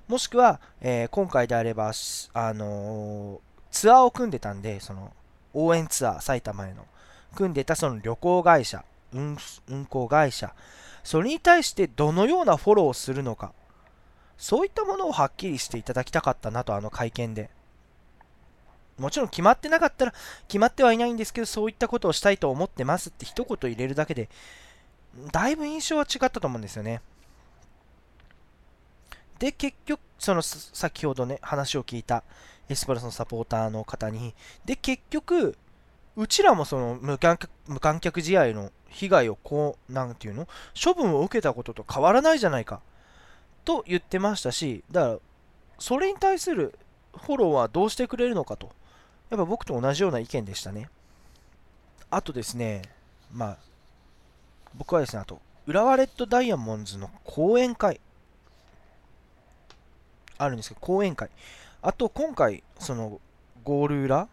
[0.07, 1.91] もしくは、えー、今回であれば、
[2.33, 3.39] あのー、
[3.71, 5.13] ツアーを組んでたんでその
[5.53, 6.85] 応援ツアー埼玉への。
[7.35, 10.53] 組んでたその旅行会社運運行会社。
[11.03, 13.53] それに対してどのようなフォローをするのか。
[14.37, 17.49] そういったものをはっきりしていただきたかったなと、あの会見で。
[18.97, 20.13] もちろん決まってなかったら
[20.47, 24.29] 決まってはいないんですけど、そういったことをしたいと思ってますって一言入れるだけで、
[25.31, 27.01] だいぶ印象は違ったと思うんですよね。
[29.39, 32.23] で、結局、その先ほどね、話を聞いた
[32.69, 34.33] エスパルスのサポーターの方に、
[34.65, 35.57] で、結局、
[36.15, 40.47] うちらもその無観客無観客試合の被害をこう、なんていうの
[40.81, 42.81] 処分を受けたことと変わらないじゃないか。
[43.65, 45.17] と言ってましたし、だから、
[45.79, 46.77] それに対する
[47.17, 48.71] フォローはどうしてくれるのかと、
[49.29, 50.89] やっぱ僕と同じような意見でしたね。
[52.09, 52.83] あとですね、
[53.33, 53.57] まあ、
[54.77, 57.99] 僕はですね、あと、浦和レッドダイヤモンドの講演会、
[60.37, 61.29] あるんですけど、講演会。
[61.81, 63.19] あと、今回、その、
[63.63, 64.23] ゴール裏？
[64.23, 64.27] っ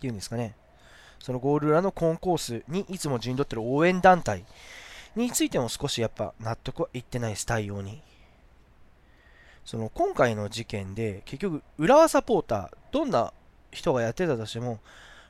[0.00, 0.54] ていうんですかね、
[1.20, 4.44] そのゴール裏のコンコースにいつも陣取ってる応援団体
[5.14, 8.00] についても少しやっぱ納得はいってないです、対応に。
[9.66, 13.32] その今回の事件で結局浦和サポーターどんな
[13.70, 14.80] 人がやってたとしても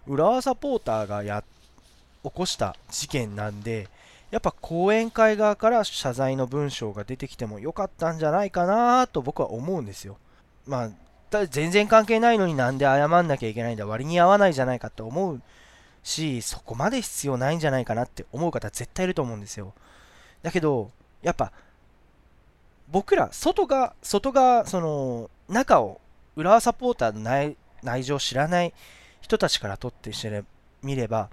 [0.07, 1.43] 浦和サポーターがや
[2.23, 3.89] 起こした事件なんで
[4.31, 10.19] やっぱ講演会側から謝罪の文章が出てきてもよかったんじゃないかなと僕は思うんですよ
[10.67, 15.41] まあ全然関係ないのになんで謝んなきゃいけないんだ割に合わないじゃないかって思う
[16.03, 19.75] しそこまで必要ないんじゃないかなって思う方絶対いると思うんですよ
[20.43, 20.91] だけど
[21.23, 21.53] やっぱ
[22.91, 26.01] 僕ら、外が、外が、その、中を、
[26.37, 28.73] 浦和サポーターの内内情を知らない
[29.21, 30.45] 人たちからとってして
[30.83, 31.31] みれば、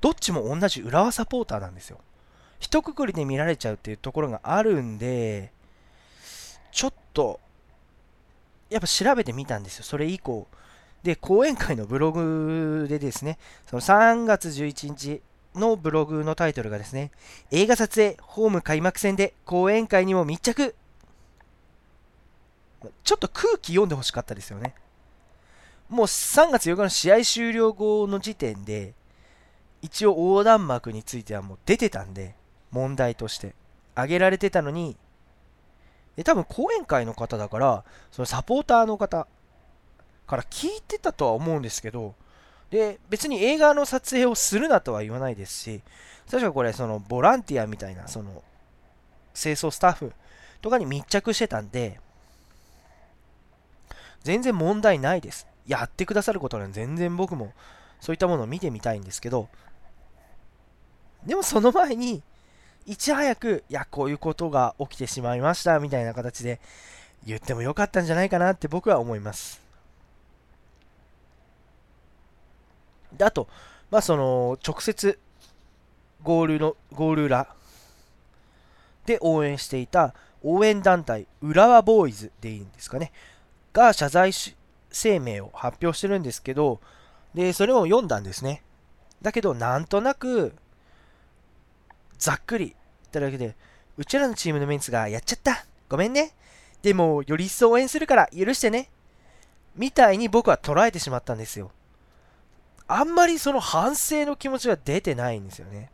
[0.00, 1.98] どっちも同じ浦和サポーターなんですよ。
[2.58, 5.52] 一括りで見られちゃうっていうところがあるんで、
[6.72, 7.40] ちょっと、
[8.70, 10.46] やっぱ調べてみたんですよ、それ以降。
[11.02, 15.22] で、講演会のブログでですね、その3月11日、
[15.58, 17.10] のブログのタイトルがですね、
[17.50, 20.74] 映画撮影、ホーム開幕戦で講演会にも密着。
[23.02, 24.74] ちょっと空気読んでほしかったですよね。
[25.88, 28.94] もう3月8日の試合終了後の時点で、
[29.82, 32.34] 一応横断幕についてはもう出てたんで、
[32.70, 33.54] 問題として。
[33.94, 34.96] 挙げられてたのに、
[36.16, 39.26] え多分講演会の方だから、そのサポーターの方
[40.26, 42.14] から聞いてたとは思うんですけど、
[42.70, 45.82] で、別に映画の撮影をするなとは言わないですし、
[46.30, 48.44] 確かこれ、そのボランティアみたいな、その、
[49.34, 50.12] 清掃スタッフ
[50.60, 52.00] とかに密着してたんで、
[54.22, 55.46] 全然問題ないです。
[55.66, 57.52] やってくださることは全然僕も
[58.00, 59.48] そういったものを見てみたいんですけど、
[61.24, 62.22] でもその前に、
[62.88, 66.58] いち早く、いや、こういうことが起きてしまいました、みたいな形で
[67.26, 69.60] 言ってもよかったんじゃないかなって僕は思います。
[73.12, 73.46] で、あと、
[73.90, 75.18] まあ、その、直接、
[76.22, 77.54] ゴールの、ゴール裏
[79.04, 83.12] で応援していた応援団体、浦和ボーイズでいいんですかね、
[83.74, 86.80] が謝罪声明を発表してるんですけど、
[87.34, 88.62] で、それを読んだんですね。
[89.20, 90.54] だけど、なんとなく、
[92.18, 92.76] ざっくり言っ
[93.12, 93.56] ただけで、
[93.96, 96.32] うちらのチームのメンツがやっちゃったごめんね
[96.82, 98.90] でも、より一層応援するから許してね
[99.74, 101.70] みたいに僕は捉えてしまったんですよ。
[102.88, 105.90] あんまりその反省の気持ちが出てないんですよね。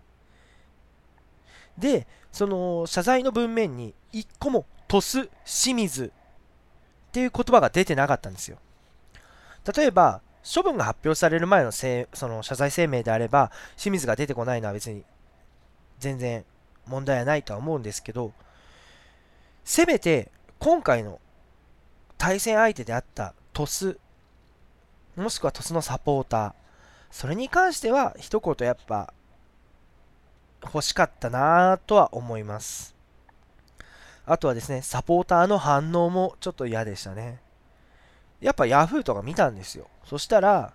[1.76, 6.10] で、その謝罪の文面に一個も鳥栖、清水っ
[7.12, 8.58] ていう言葉が出てなかったんですよ。
[9.76, 15.04] 例えば、処分が発表される前のせその謝罪声明であれば、清水が出てこないのは別に
[15.98, 16.44] 全然
[16.86, 18.32] 問題はないとは思うんですけど、
[19.64, 21.20] せめて今回の
[22.18, 23.98] 対戦相手であった鳥栖、
[25.16, 26.52] もしくは鳥栖のサポーター、
[27.10, 29.12] それに関しては一言やっぱ
[30.64, 32.94] 欲しかったなぁとは思います。
[34.26, 37.40] あとはですね、サポーターの反応もちょっと嫌でしたね。
[38.40, 39.88] やっぱ Yahoo とか見たんですよ。
[40.04, 40.72] そしたら、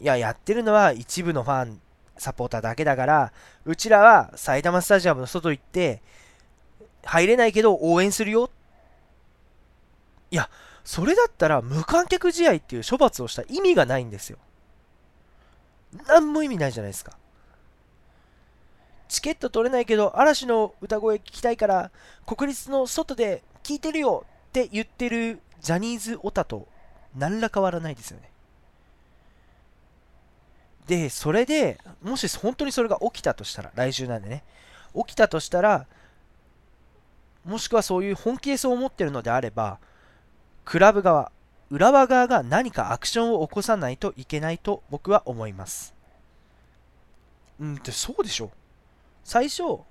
[0.00, 1.80] いや、やってるのは一部のファン、
[2.18, 3.32] サポーターだけだから、
[3.64, 6.02] うちらは埼玉スタジアムの外行って、
[7.04, 8.50] 入れないけど応援するよ。
[10.30, 10.50] いや、
[10.84, 14.38] それだったら無観客試合っていう処罰をした意味がないんですよ。
[16.06, 17.16] 何も意味ないじゃないですか。
[19.08, 21.90] チケット取れないけど、嵐の歌声聞きたいから、
[22.26, 26.66] 国立の外で聞いてるよって言ってるジャニーズオタと
[27.14, 28.30] 何ら変わらないですよね。
[30.86, 34.44] で、それで、もし本当にそれが起きたとしたら、来週なんでね、
[34.94, 35.86] 起きたとしたら、
[37.44, 39.78] もしくはそういう本気でそう思ってるのであれば、
[40.64, 41.32] クラブ側、
[41.70, 45.94] 浦和側が何かアクションを起こさないといけないと僕は思います。
[47.58, 48.50] うんってそうでしょ
[49.24, 49.84] 最初、も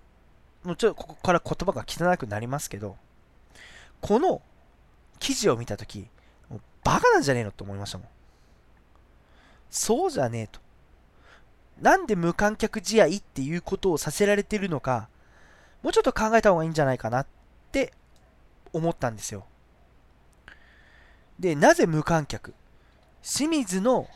[0.66, 2.96] うちょっとここから言葉が汚くなりますけど、
[4.02, 4.42] この
[5.20, 6.08] 記事を見たとき、
[6.84, 8.08] バカなんじゃねえのって思いましたもん。
[9.70, 10.65] そうじゃねえと。
[11.82, 15.10] なんで無観客試合っていうことをさせられてるのか、
[15.84, 17.28] もうちょっと考えた方がいいんじゃないかなっ
[17.72, 17.94] て
[18.74, 19.46] 思ったんですよ。
[21.40, 22.54] で、なぜ無観客？
[23.22, 24.08] 清水の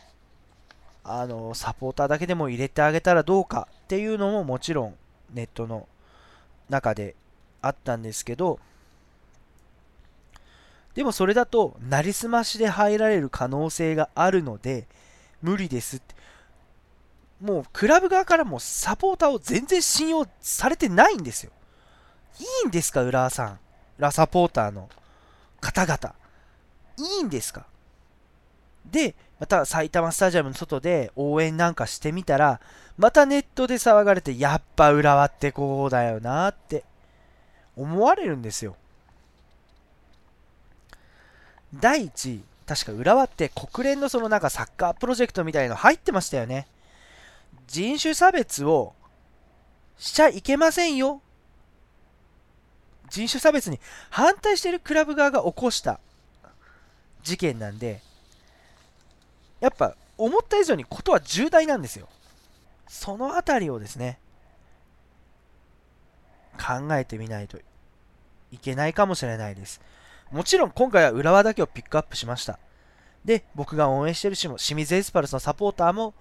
[1.04, 4.96] あのサポーターだけでも入れてあげたらどうかっていうのももちろん
[5.34, 5.88] ネットの
[6.70, 7.16] 中で
[7.62, 8.60] あったんですけど
[10.94, 14.86] でもそれだとなりすましで入られる可能性があるので
[15.42, 16.14] 無理ですって
[17.42, 21.52] もうクラブ側からもサポーターを全然信用されてないんですよ。
[22.40, 23.60] いいんですか浦和さん。
[23.98, 24.90] 裏サポーターの
[25.62, 26.16] 方々。
[26.98, 27.66] いいんですか？
[28.86, 32.60] で、また埼玉スタジアムの外で応援なんかしてみたら、
[32.98, 36.84] またネットで騒がれて、やっぱ浦和ってこうだよなって。
[37.78, 38.76] 思われるんですよ。
[41.74, 46.68] 第一、確か浦和って国連のそのなんかサッカープロジェクトみたいの入ってましたよね。
[47.70, 48.94] 人種差別を
[49.98, 51.22] しちゃいけませんよ。
[53.10, 56.00] 人種差別に反対しているクラブ側が起こした
[57.24, 58.02] 事件なんで、
[59.60, 62.08] やっぱ思った以上にことは重大なんですよ。
[62.88, 64.20] そのあたりをですね、
[66.58, 67.60] 考えてみないと
[68.52, 69.80] いけないかもしれないです。
[70.32, 72.58] もちろん今回は浦和だけをピックアップしました。
[73.24, 76.16] で、僕が応援してるしも、清水エスパルスのサポーターも、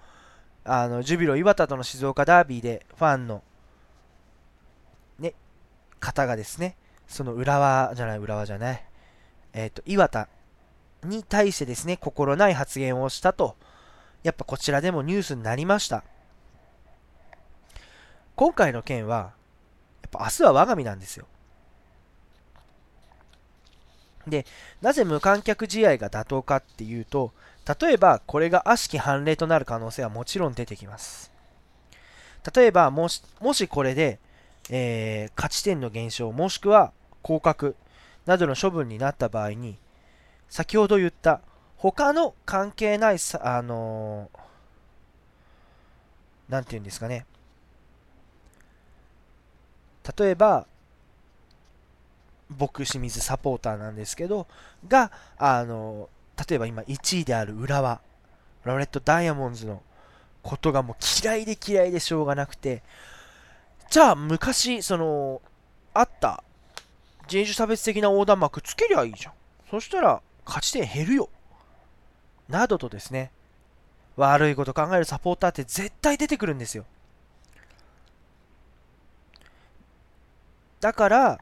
[0.71, 3.41] あの、ジュビロ磐田との静岡ダービーでファンの、
[5.17, 5.33] ね、
[5.99, 6.75] 方がですね、
[7.07, 8.85] その浦和じゃない、浦和じゃない、
[9.53, 10.29] えっ、ー、と、磐田
[11.03, 13.55] に対してですね、心ない発言をしたと、
[14.21, 16.03] やっぱこちらでもニュースになりました。
[18.35, 19.33] 今回の件は、
[20.03, 21.25] やっぱ明日は我が身なんですよ。
[24.27, 24.45] で、
[24.81, 27.33] なぜ無観客試合が妥当かっていうと、
[27.79, 31.31] 例えばこれが悪しき判例となる可能性はもちろん出てきます。
[32.55, 34.17] 例えば、もしもしこれで、
[34.69, 37.75] えー、勝ち点の減少、もしくは降格
[38.25, 39.77] などの処分になった場合に、
[40.47, 41.41] 先ほど言った
[41.77, 47.25] 他の関係ないさ、あのー、なんて言うんですかね。
[50.17, 50.65] 例えば、
[52.49, 54.47] 僕、清水サポーターなんですけど、
[54.87, 58.01] が、あのー、例えば今1位である浦和、
[58.63, 59.81] ラレットダイヤモンドの
[60.41, 62.81] ことがもう嫌いで嫌いでしょうがなくて、
[63.89, 65.41] じゃあ昔、その、
[65.93, 66.43] あった
[67.27, 69.33] 人種差別的な横断幕つけりゃいいじゃん。
[69.69, 71.29] そしたら、勝ち点減るよ。
[72.47, 73.31] などとですね、
[74.15, 76.85] 悪いこと考えるサポーターって絶対出てくるんですよ。
[80.79, 81.39] だから、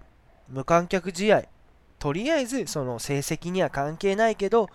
[0.48, 1.44] 無観客試合、
[2.00, 4.70] とりあえずその成績には関係ないけど、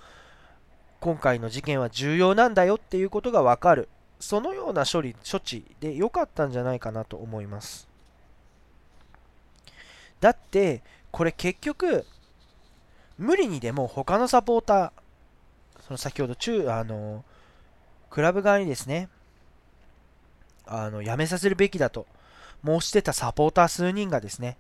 [1.00, 3.88] 今回の事件は重要なんだよっていうことがわかる。
[4.20, 7.88] そのような処理、処置で良かったんじゃないかなと思います。
[10.20, 12.06] だって、これ結局、
[13.18, 14.92] 無理にでも他のサポーター、
[15.80, 17.24] その先ほど中、あの、
[18.10, 19.08] クラブ側にですね、
[20.66, 22.06] あの、やめさせるべきだと
[22.64, 24.56] 申してたサポーター数人がですね、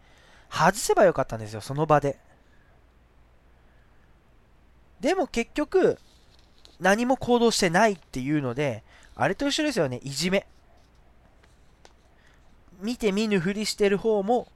[0.50, 2.18] 外せばよかったんですよ、その場で。
[5.02, 5.98] でも結局、
[6.78, 8.84] 何も行動してないっていうので、
[9.16, 10.46] あれと一緒ですよね、いじめ。
[12.80, 14.46] 見て見ぬふりしてる方も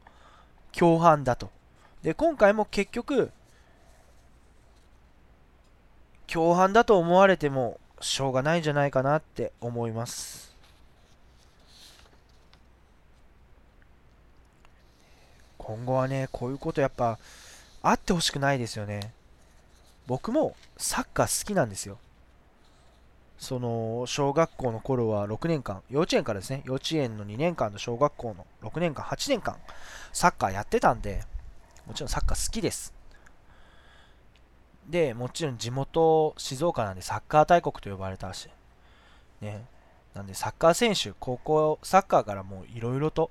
[0.71, 1.51] 共犯だと。
[2.05, 3.33] で、今回も結局、
[6.29, 10.55] 共犯だと思われてもしょうがないんじゃないかなって思います。
[15.59, 17.19] 今後はね、こういうことやっぱ
[17.83, 19.16] あってほしくないですよね。
[20.07, 21.99] 僕もサッカー好きなんですよ。
[23.39, 29.57] その小学校の頃は6年間、幼稚園からですね、幼稚園の2年間の小学校の6年間、8年間、
[30.13, 31.23] サッカーやってたんで、
[31.87, 32.95] もちろんサッカー好きです。
[34.89, 38.49] で、もちろん地元、静岡なんでサッカー大国と呼ばれたし、
[39.41, 39.67] ね。
[40.15, 43.31] なんでサッカー選手、高校サッカーからもういろいろと、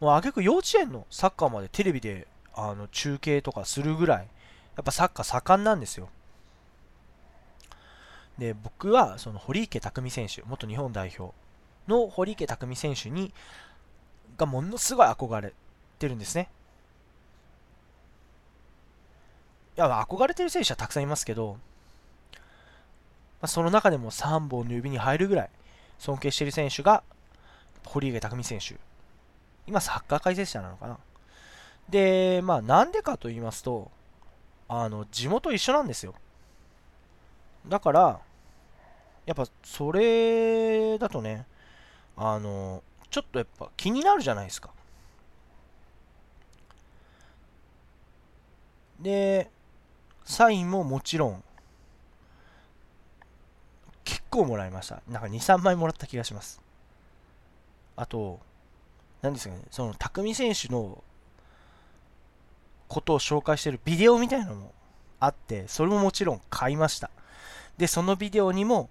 [0.00, 4.28] もうあげく幼稚園のサッカーまでテレビであの中継とかするぐらい、
[4.76, 6.08] やっぱサッカー盛んなんですよ。
[8.38, 11.34] で、僕はその堀池匠選手、元日本代表
[11.86, 13.32] の堀池匠選手に、
[14.36, 15.52] がものすごい憧れ
[15.98, 16.48] てるんですね。
[19.76, 21.58] いや、憧れてる選手はたくさんいますけど、ま
[23.42, 25.50] あ、その中でも3本の指に入るぐらい
[25.98, 27.02] 尊敬してる選手が
[27.84, 28.76] 堀池匠選手。
[29.66, 30.98] 今、サッカー解説者なのかな。
[31.88, 33.90] で、まあ、なんでかと言いますと、
[34.68, 36.14] あの、地元一緒なんですよ。
[37.66, 38.20] だから、
[39.26, 41.46] やっぱ、それだとね、
[42.16, 44.70] あの、ちょっとやっぱ気になるじゃないですか。
[49.00, 49.50] で、
[50.24, 51.44] サインももちろん、
[54.04, 55.02] 結構もらいました。
[55.08, 56.60] なんか2、3枚もらった気がします。
[57.96, 58.40] あと、
[59.22, 61.02] 何ですかね、その、匠選手の
[62.88, 64.72] ことを紹介してるビデオみたいなのも
[65.20, 67.10] あって、それももちろん買いました。
[67.76, 68.88] で、そのビデオにも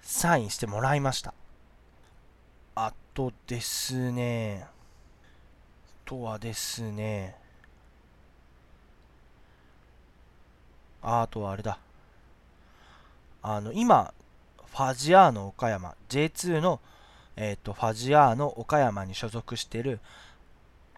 [0.00, 1.34] サインしてもらいました。
[2.74, 4.66] あとですね、
[6.04, 7.36] とはですね、
[11.02, 11.78] あとはあれだ。
[13.42, 14.12] あの、今、
[14.74, 16.80] ファジアーノ岡山、J2 の、
[17.36, 20.00] えっ、ー、と、ファジアーノ岡山に所属してる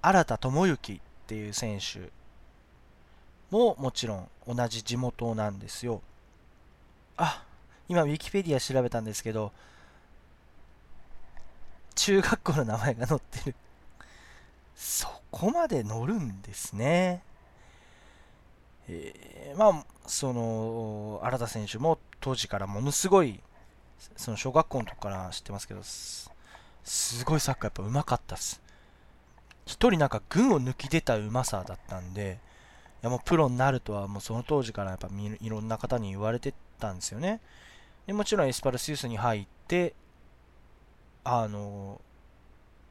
[0.01, 2.09] 新田智之っていう選手
[3.51, 6.01] ももちろん同じ地元なんですよ。
[7.17, 7.45] あ、
[7.89, 9.51] 今ウィキペディア調べたんですけど、
[11.97, 13.57] 中学校の名前が載ってる。
[14.77, 17.25] そこまで載るんですね。
[18.89, 23.41] えー、まあ、その、新田選手も当時からものすごい、
[24.17, 26.31] その小学校の時から知ってますけど、す
[27.25, 28.63] ごいサッカーやっぱ上手かったっす。
[29.67, 32.39] 一人なんか群を抜き出たうまさだったんで、
[33.03, 37.41] いやもうプロになるとはもうその当時からやっぱいろんな方に言われてたんですよね。
[38.07, 39.95] でもちろんエスパルスユースに入って、
[41.25, 42.01] あの、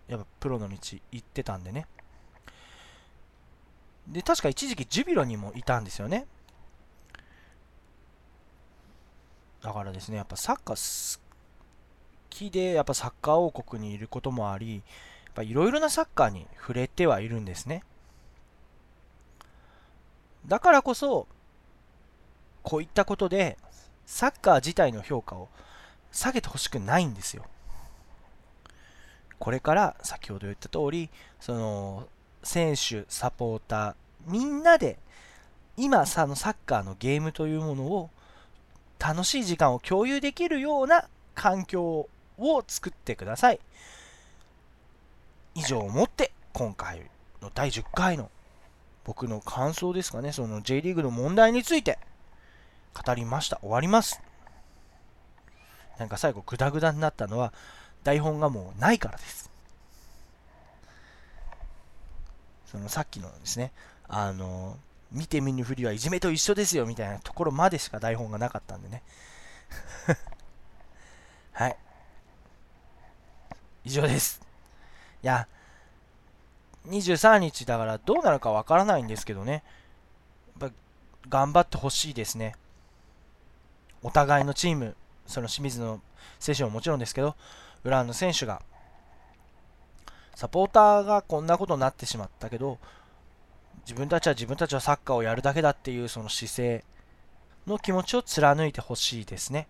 [0.07, 0.75] やっぱプロの道
[1.11, 1.87] 行ってたんでね。
[4.07, 6.27] で、確か一時期ジュビロにもいたんですよね。
[9.63, 11.23] だからですね、やっぱサッカー好
[12.29, 14.83] きで、やっぱサッカー王国にいることもあり、
[15.43, 17.83] いろいろなサッカーに触れてはいるんですね。
[20.47, 21.27] だからこそ、
[22.63, 23.57] こういったことで、
[24.05, 25.49] サッカー自体の評価を
[26.11, 27.45] 下げてほしくないんですよ。
[29.39, 31.09] これから先ほど言った通り、
[31.39, 32.07] その
[32.43, 33.95] 選手、サポーター、
[34.27, 34.97] みんなで
[35.77, 38.09] 今さのサッカーのゲームというものを
[38.97, 42.07] 楽しい時間を共有できるような環境
[42.37, 43.59] を作ってください。
[45.55, 47.09] 以上をもって今回
[47.41, 48.29] の第10回の
[49.05, 51.97] 僕の感想ですかね、その J リーグの問題について
[52.93, 53.57] 語りました。
[53.61, 54.21] 終わります。
[55.97, 57.53] なんか最後グダグダになったのは
[58.03, 59.49] 台本がもうないからです。
[62.65, 63.71] そのさっきのですね、
[64.07, 64.77] あの、
[65.11, 69.03] 見て見ぬふりはいじめと一緒ですよみたいなところまでしか台本がなかったんでね。
[71.53, 71.77] はい。
[73.85, 74.44] 以上です。
[75.25, 75.47] や、
[76.87, 79.63] 23日だからどうなるかわからないんですけどね。
[80.59, 80.75] やっぱ
[81.29, 82.55] 頑張ってほしいですね。
[84.03, 84.95] お互いのチーム、
[85.25, 85.99] その清水の
[86.39, 87.35] 選手ももちろんですけど、
[87.83, 88.61] 浦和の選手が、
[90.35, 92.77] サポーターがこんなことになってしまったけど、
[93.85, 96.83] 自分たちは自分たちはサッカーをやるだけだっていうその姿勢
[97.67, 99.67] の気持ちを貫いてほしいですね。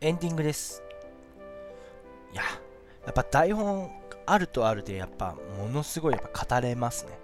[0.00, 0.84] エンディングです。
[2.32, 2.42] いや、
[3.04, 3.90] やっぱ台本
[4.26, 7.18] あるとあるでやっぱものすごいやっぱ語れますね。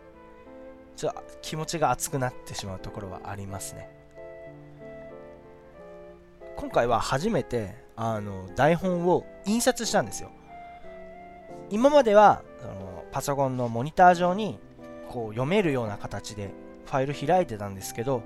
[0.96, 3.88] ちょっと気持ちが熱くなってしまうところはありますね。
[6.56, 10.32] 今回は初めてあの台本を印刷したんですよ。
[11.70, 14.58] 今まではあのパソコンのモニター上に
[15.08, 16.50] こう読めるような形で
[16.86, 18.22] ファイル開いてたんですけど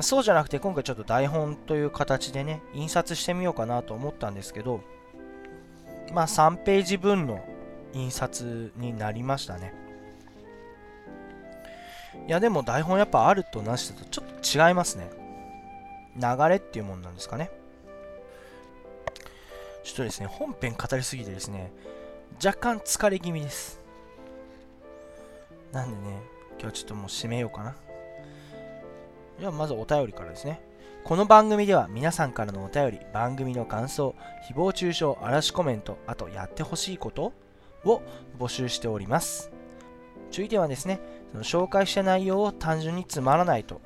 [0.00, 4.80] そうじゃなくて今回ちょっと台本という形でね印刷してみようかなと思ったんですけど
[6.12, 7.44] まあ3ページ分の
[7.92, 9.72] 印刷になりましたね。
[12.26, 15.10] いやでも台本やっぱあるとなしだとちょっと違いますね。
[16.16, 17.50] 流れっていうもんなんですかね。
[19.84, 21.72] ちょっとですね、本編語りすぎてですね、
[22.44, 23.80] 若干疲れ気味です。
[25.72, 26.22] なんでね、
[26.58, 27.76] 今日はちょっともう締めようかな。
[29.38, 30.60] ではまずお便りからですね。
[31.04, 34.14] この番組では皆さんからのお便り、番組の感想、
[34.50, 37.32] 誹謗中傷、嵐コメント、あとやってほしいこと
[37.84, 38.02] を
[38.38, 39.52] 募集しております。
[40.30, 40.98] 注意点はですね、
[41.32, 43.80] その紹介した内容を単純につまらないと、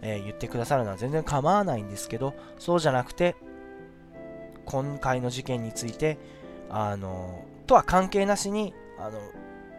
[0.00, 3.36] えー、言ってくださるのは全然構わないんですけど、そうじゃなくて、
[4.64, 6.18] 今回の事件について、
[6.70, 9.18] あの、とは関係なしに、あの、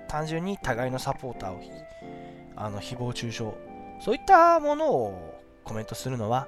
[0.08, 1.62] 単純に互いのサポーターを、
[2.56, 3.44] あの、誹謗中傷、
[4.00, 6.48] そういったものをコメントするのは、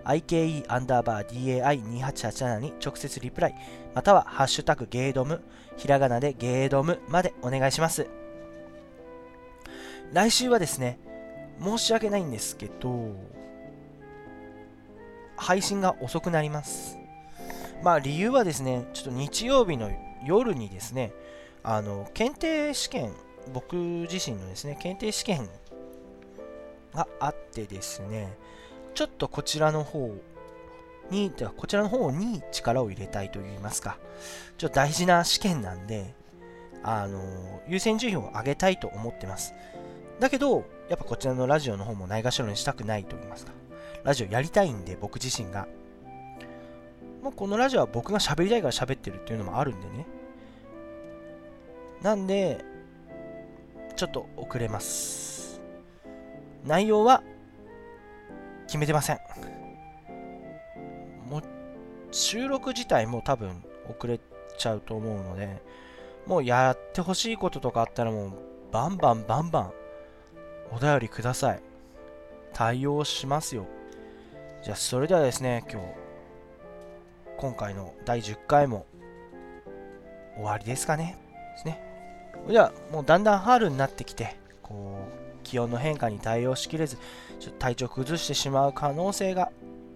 [0.04, 3.54] IKE アンダーバー DAI2887 に直接リプライ、
[3.94, 5.42] またはハッシュタグゲードム、
[5.76, 8.08] ひらがなでゲードムまでお願いします。
[10.12, 10.98] 来週はですね、
[11.62, 13.14] 申し訳ないんですけど、
[15.36, 16.98] 配信が遅くなります。
[17.82, 19.90] まあ理由はですね、ちょっと日曜日の
[20.24, 21.12] 夜にですね、
[21.62, 23.12] あの、検定試験、
[23.52, 25.48] 僕自身のですね、検定試験
[26.94, 28.36] があってですね、
[28.94, 30.14] ちょっとこちらの方
[31.10, 33.98] に、こちらの方に力を入れたいと言いますか、
[34.58, 36.14] ちょっと大事な試験なんで、
[36.82, 39.54] あの、優先順位を上げたいと思ってます。
[40.18, 43.52] だけど、やっぱこちらのラジオの方もないがしろにしたくないと言いますか。
[44.04, 45.66] ラジオやりたいんで、僕自身が。
[47.22, 50.06] もうこのラジオは僕が喋りたいから喋ってるっていうのもあるんでね。
[52.02, 52.64] なんで、
[53.96, 55.60] ちょっと遅れます。
[56.64, 57.22] 内容は
[58.66, 59.59] 決めてません。
[62.10, 64.20] 収録自体も多分遅れ
[64.58, 65.62] ちゃうと思うので、
[66.26, 68.32] もうやってほしいこととかあったらもう
[68.72, 69.72] バンバンバンバン
[70.72, 71.62] お便りください。
[72.52, 73.66] 対応しますよ。
[74.62, 75.86] じゃあ、それではですね、今日、
[77.38, 78.86] 今回の第10回も
[80.34, 81.16] 終わりですかね。
[81.54, 81.82] ですね。
[82.48, 86.96] じゃあ、もうだんだん春になってきて、こう、気温の変化に対応しきれず、
[87.38, 89.50] ちょっと体調崩してしまう可能性が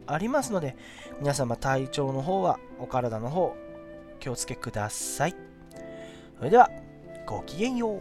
[0.07, 0.77] ありますので、
[1.21, 3.57] 皆様体調の方は、お体の方、
[4.21, 5.35] 気をつけください。
[6.39, 6.71] それでは、
[7.27, 8.01] ごきげんよう。